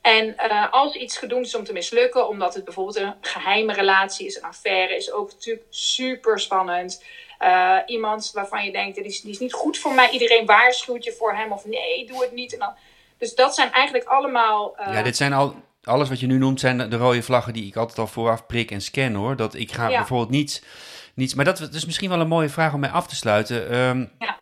[0.00, 0.36] en
[0.70, 4.42] als iets gedoemd is om te mislukken, omdat het bijvoorbeeld een geheime relatie is, een
[4.42, 7.04] affaire, is ook natuurlijk super spannend.
[7.38, 10.10] Eh, iemand waarvan je denkt, die is, die is niet goed voor mij.
[10.10, 12.52] Iedereen waarschuwt je voor hem of nee, doe het niet.
[12.52, 12.72] En dan,
[13.18, 14.76] dus dat zijn eigenlijk allemaal...
[14.76, 15.54] eh, ja dit zijn al...
[15.82, 18.70] Alles wat je nu noemt zijn de rode vlaggen die ik altijd al vooraf prik
[18.70, 19.36] en scan, hoor.
[19.36, 19.96] Dat ik ga Ja.
[19.96, 20.62] bijvoorbeeld niets...
[21.14, 23.70] niets maar dat is misschien wel een mooie vraag om mij af te sluiten.
[23.70, 24.38] Ehm, Ja.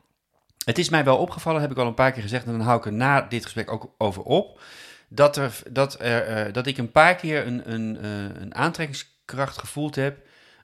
[0.65, 2.45] Het is mij wel opgevallen, heb ik al een paar keer gezegd...
[2.47, 4.61] en dan hou ik er na dit gesprek ook over op...
[5.09, 8.05] dat, er, dat, er, eh, dat ik een paar keer een, een,
[8.43, 10.17] een aantrekkingskracht gevoeld heb...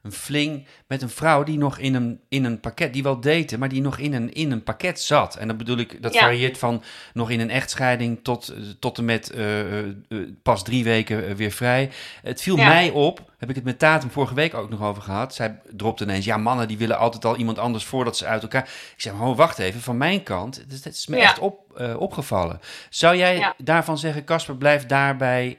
[0.03, 2.93] een fling met een vrouw die nog in een, in een pakket...
[2.93, 5.37] die wel date, maar die nog in een, in een pakket zat.
[5.37, 6.21] En dan bedoel ik, dat Ja.
[6.21, 6.83] varieert van
[7.15, 8.19] nog in een echtscheiding...
[8.23, 9.95] tot, eh, tot en met eh, eh,
[10.43, 11.91] pas drie weken weer vrij.
[12.23, 12.69] Het viel Ja.
[12.69, 15.35] mij op, heb ik het met Tatum vorige week ook nog over gehad.
[15.35, 18.62] Zij dropte ineens, ja mannen die willen altijd al iemand anders voordat ze uit elkaar...
[18.95, 21.23] Ik zeg, oh, wacht even, van mijn kant, het is, het is me Ja.
[21.23, 22.61] echt op, opgevallen.
[22.91, 25.59] Zou jij daarvan zeggen, Casper, blijf daarbij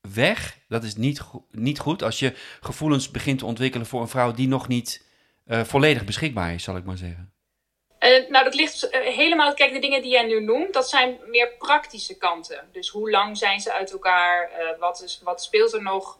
[0.00, 0.58] weg?
[0.68, 4.32] Dat is niet, go- niet goed als je gevoelens begint te ontwikkelen voor een vrouw
[4.32, 5.06] die nog niet
[5.46, 7.32] eh, volledig beschikbaar is, zal ik maar zeggen.
[8.28, 9.54] Nou, dat ligt eh, helemaal.
[9.54, 12.68] Kijk, de dingen die jij nu noemt, dat zijn meer praktische kanten.
[12.72, 14.50] Dus hoe lang zijn ze uit elkaar?
[14.50, 16.18] Eh, wat, is, wat speelt er nog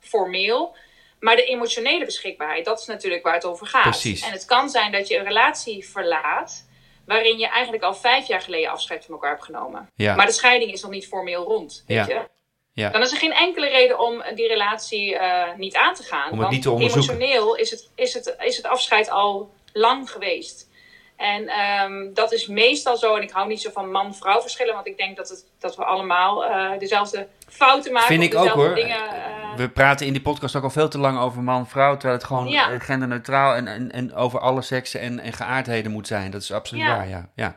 [0.00, 0.76] formeel?
[1.20, 3.82] Maar de emotionele beschikbaarheid, dat is natuurlijk waar het over gaat.
[3.82, 4.22] Precies.
[4.22, 6.70] En het kan zijn dat je een relatie verlaat.
[7.06, 9.86] waarin je eigenlijk al vijf jaar geleden afscheid van elkaar hebt genomen.
[9.94, 10.14] Ja.
[10.14, 11.84] Maar de scheiding is nog niet formeel rond.
[11.86, 12.06] Weet Ja.
[12.08, 12.28] je?
[12.74, 12.90] Ja.
[12.90, 16.24] Dan is er geen enkele reden om die relatie eh, niet aan te gaan.
[16.24, 17.14] Om het want niet te onderzoeken.
[17.14, 20.70] Emotioneel is het, is, het, is het afscheid al lang geweest.
[21.16, 23.16] En ehm, dat is meestal zo.
[23.16, 24.74] En ik hou niet zo van man-vrouw verschillen.
[24.74, 28.08] Want ik denk dat, het, dat we allemaal eh, dezelfde fouten maken.
[28.08, 28.74] Vind ik ook hoor.
[28.74, 32.14] Dingen, eh, We praten in die podcast ook al veel te lang over man-vrouw, terwijl
[32.14, 32.78] het gewoon Ja.
[32.78, 36.30] genderneutraal en, en, en over alle seksen en, en geaardheden moet zijn.
[36.30, 36.96] Dat is absoluut Ja.
[36.96, 37.28] waar, ja.
[37.34, 37.56] ja.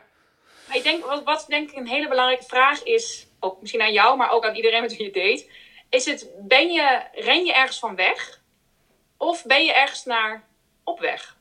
[0.68, 3.92] Maar ik denk, wat, wat denk ik een hele belangrijke vraag is, ook misschien aan
[3.92, 5.46] jou, maar ook aan iedereen met wie je date,
[5.90, 8.40] is het, ben je, ren je ergens van weg?
[9.16, 10.44] Of ben je ergens naar
[10.84, 11.36] op weg?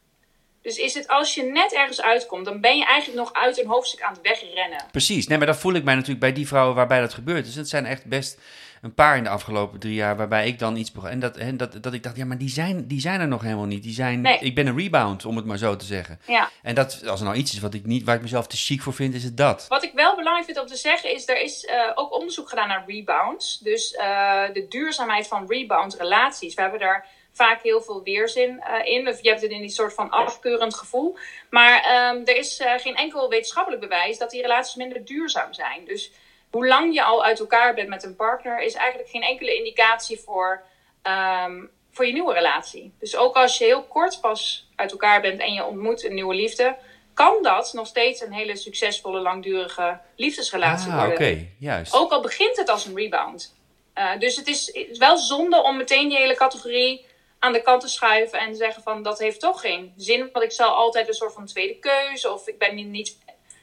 [0.62, 3.68] Dus is het als je net ergens uitkomt, dan ben je eigenlijk nog uit een
[3.68, 4.86] hoofdstuk aan het wegrennen.
[4.91, 5.28] Precies.
[5.28, 7.46] Nee, maar dat voel ik mij natuurlijk bij die vrouwen waarbij dat gebeurt.
[7.46, 8.39] Dus het zijn echt best
[8.86, 11.09] een paar in de afgelopen drie jaar waarbij ik dan iets begon.
[11.09, 13.41] En dat, en dat, dat ik dacht, ja, maar die zijn, die zijn er nog
[13.41, 13.83] helemaal niet.
[13.83, 14.39] Die zijn, Nee.
[14.39, 16.19] Ik ben een rebound, om het maar zo te zeggen.
[16.27, 16.49] Ja.
[16.61, 18.81] En dat, als er nou iets is wat ik niet, waar ik mezelf te chic
[18.81, 19.65] voor vind, is het dat.
[19.67, 22.67] Wat ik wel belangrijk vind om te zeggen is, er is eh, ook onderzoek gedaan
[22.67, 23.59] naar rebounds.
[23.59, 26.53] Dus eh, de duurzaamheid van rebound relaties.
[26.53, 29.07] We hebben daar vaak heel veel weerzin eh, in.
[29.07, 31.17] Of je hebt het in die soort van afkeurend gevoel.
[31.49, 35.86] Maar ehm, er is geen enkel wetenschappelijk bewijs dat die relaties minder duurzaam zijn.
[35.86, 36.11] Dus
[36.56, 40.20] hoe lang je al uit elkaar bent met een partner, is eigenlijk geen enkele indicatie
[40.20, 40.64] voor,
[41.01, 42.93] ehm, voor je nieuwe relatie.
[42.99, 46.36] Dus ook als je heel kort pas uit elkaar bent en je ontmoet een nieuwe
[46.36, 46.76] liefde,
[47.14, 51.56] kan dat nog steeds een hele succesvolle, langdurige liefdesrelatie Ah, oké, worden.
[51.60, 51.93] juist.
[51.93, 53.56] Ook al begint het als een rebound.
[53.93, 57.06] Eh, dus het is, wel zonde om meteen die hele categorie
[57.39, 60.30] aan de kant te schuiven en te zeggen van dat heeft toch geen zin.
[60.32, 63.18] Want ik zal altijd een soort van tweede keuze of ik ben niet,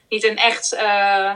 [0.08, 1.34] niet een echt eh,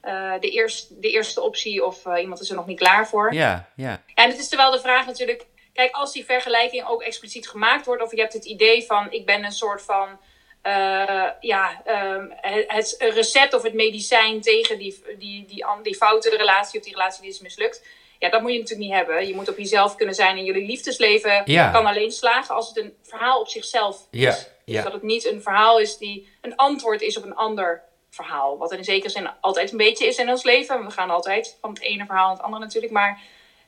[0.00, 3.34] eh, de, eerste, de eerste optie of eh, iemand is er nog niet klaar voor.
[3.34, 3.84] Ja, ja.
[3.84, 7.86] Ja, en het is terwijl de vraag natuurlijk, kijk, als die vergelijking ook expliciet gemaakt
[7.86, 10.18] wordt, of je hebt het idee van ik ben een soort van
[10.62, 16.36] eh, ja, ehm, het, het recept of het medicijn tegen die, die, die, die foute
[16.36, 17.82] relatie of die relatie die is mislukt.
[18.18, 19.26] Ja, dat moet je natuurlijk niet hebben.
[19.26, 21.70] Je moet op jezelf kunnen zijn en jullie liefdesleven Ja.
[21.70, 24.36] kan alleen slagen als het een verhaal op zichzelf Ja, is.
[24.64, 24.82] Dus ja.
[24.82, 28.58] dat het niet een verhaal is die een antwoord is op een ander verhaal.
[28.58, 30.84] Wat in zekere zin altijd een beetje is in ons leven.
[30.84, 32.92] We gaan altijd van het ene verhaal naar het andere natuurlijk.
[32.92, 33.20] Maar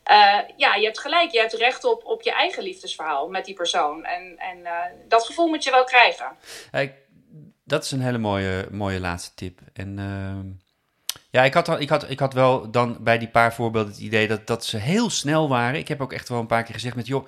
[0.03, 1.31] eh, ja, je hebt gelijk.
[1.31, 4.05] Je hebt recht op, op je eigen liefdesverhaal met die persoon.
[4.05, 4.73] En, en eh,
[5.09, 6.27] dat gevoel moet je wel krijgen.
[6.71, 6.95] Kijk,
[7.65, 9.61] dat is een hele mooie, mooie laatste tip.
[9.73, 10.47] En ehm,
[11.31, 14.29] ja, ik had, ik, had, ik had wel dan bij die paar voorbeelden het idee
[14.29, 15.79] dat, dat ze heel snel waren.
[15.79, 17.27] Ik heb ook echt wel een paar keer gezegd met, joh,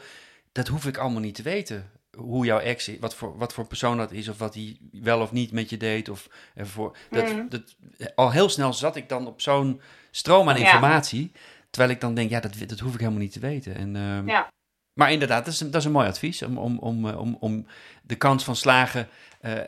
[0.52, 1.91] dat hoef ik allemaal niet te weten.
[2.16, 5.20] Hoe jouw ex, is, wat voor, wat voor persoon dat is, of wat hij wel
[5.20, 6.08] of niet met je deed.
[6.08, 6.96] Of, ervoor.
[7.10, 7.48] Dat, Mhm.
[7.48, 7.74] dat,
[8.14, 10.64] al heel snel zat ik dan op zo'n stroom aan Ja.
[10.64, 11.32] informatie.
[11.70, 13.74] Terwijl ik dan denk, ja, dat, dat hoef ik helemaal niet te weten.
[13.74, 14.48] En, ehm, Ja.
[14.92, 17.36] Maar inderdaad, dat is, een- dat is een mooi advies om, om, om, eh, om,
[17.40, 17.66] om
[18.02, 19.08] de kans van slagen
[19.40, 19.60] eh,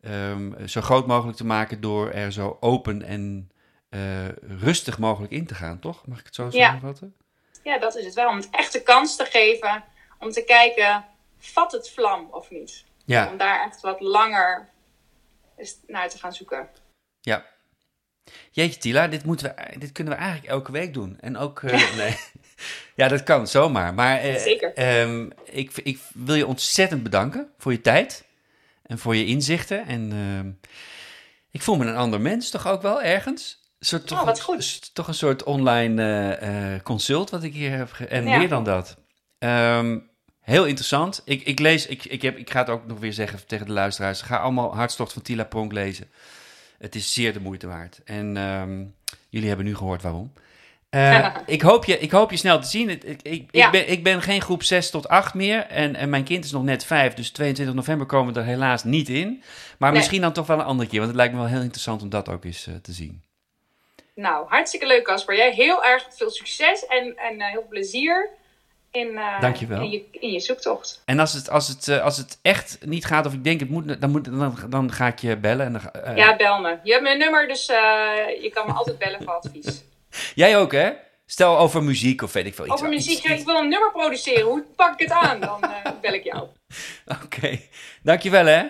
[0.00, 3.50] ehm, zo groot mogelijk te maken door er zo open en
[3.88, 4.28] eh,
[4.60, 6.06] rustig mogelijk in te gaan, toch?
[6.06, 6.50] Mag ik het zo Ja.
[6.50, 7.14] samenvatten?
[7.62, 8.28] Ja, dat is het wel.
[8.28, 9.84] Om het echt de kans te geven
[10.18, 11.04] om te kijken,
[11.52, 12.84] vat het vlam of niet?
[13.04, 14.68] Ja, Om daar echt wat langer
[15.86, 16.68] naar te gaan zoeken.
[17.20, 17.52] ja.
[18.50, 21.18] Jeetje, Tila, dit, moeten we, dit kunnen we eigenlijk elke week doen.
[21.20, 22.16] En ook, eh, nee.
[22.94, 23.94] Ja, dat kan zomaar.
[23.94, 24.74] Maar eh, Zeker.
[24.74, 28.24] ehm, ik, ik wil je ontzettend bedanken voor je tijd
[28.82, 29.86] en voor je inzichten.
[29.86, 30.72] En ehm,
[31.50, 33.62] ik voel me een ander mens toch ook wel ergens.
[33.78, 34.94] Soort, toch, Oh, wat een- goed.
[34.94, 36.02] toch een soort online
[36.34, 37.92] eh, consult wat ik hier heb.
[38.08, 38.38] en Ja.
[38.38, 38.96] meer dan dat.
[39.38, 39.98] Ehm,
[40.44, 41.22] heel interessant.
[41.24, 43.72] Ik, ik lees, ik, ik, heb, ik ga het ook nog weer zeggen tegen de
[43.72, 44.22] luisteraars.
[44.22, 46.10] Ga allemaal Hartstocht van Tila Pronk lezen.
[46.78, 48.00] Het is zeer de moeite waard.
[48.04, 48.84] En ehm,
[49.28, 50.32] jullie hebben nu gehoord waarom.
[50.90, 52.88] Eh, ik, hoop je, ik hoop je snel te zien.
[52.88, 53.70] Ik, ik, ik, Ja.
[53.70, 55.66] ben, ik ben geen groep 6 tot 8 meer.
[55.66, 57.14] En, en mijn kind is nog net 5.
[57.14, 59.42] Dus 22 november komen we er helaas niet in.
[59.78, 59.98] Maar Nee.
[59.98, 60.98] misschien dan toch wel een andere keer.
[60.98, 63.22] Want het lijkt me wel heel interessant om dat ook eens eh, te zien.
[64.14, 65.36] Nou, hartstikke leuk Casper.
[65.36, 68.28] Jij heel erg veel succes en, en eh, heel veel plezier
[68.94, 69.80] in, eh, Dankjewel.
[69.82, 71.02] in, je, in je zoektocht.
[71.04, 73.68] En als het, als, het, eh, als het echt niet gaat, of ik denk het
[73.70, 75.66] moet, dan, moet, dan, dan ga ik je bellen.
[75.66, 76.78] En dan, eh, Ja, bel me.
[76.82, 77.76] Je hebt mijn nummer, dus eh,
[78.42, 79.84] je kan me altijd bellen voor advies.
[80.34, 80.90] Jij ook, hè?
[81.26, 82.64] Stel over muziek of weet ik veel.
[82.64, 84.42] iets- Over iets- muziek, ja, ik wil een nummer produceren.
[84.46, 85.40] Hoe pak ik het aan?
[85.40, 86.46] Dan eh, bel ik jou.
[87.24, 87.60] Oké.
[88.02, 88.64] Dankjewel, hè?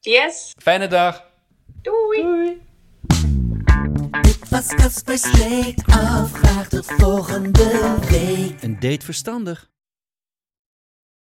[0.00, 1.24] Yes, Fijne dag.
[1.82, 2.22] doei.
[2.22, 2.60] Doei.
[4.22, 6.32] Dit was Casper's Take Off.
[6.32, 8.62] Graag tot volgende week.
[8.62, 9.69] Een date verstandig.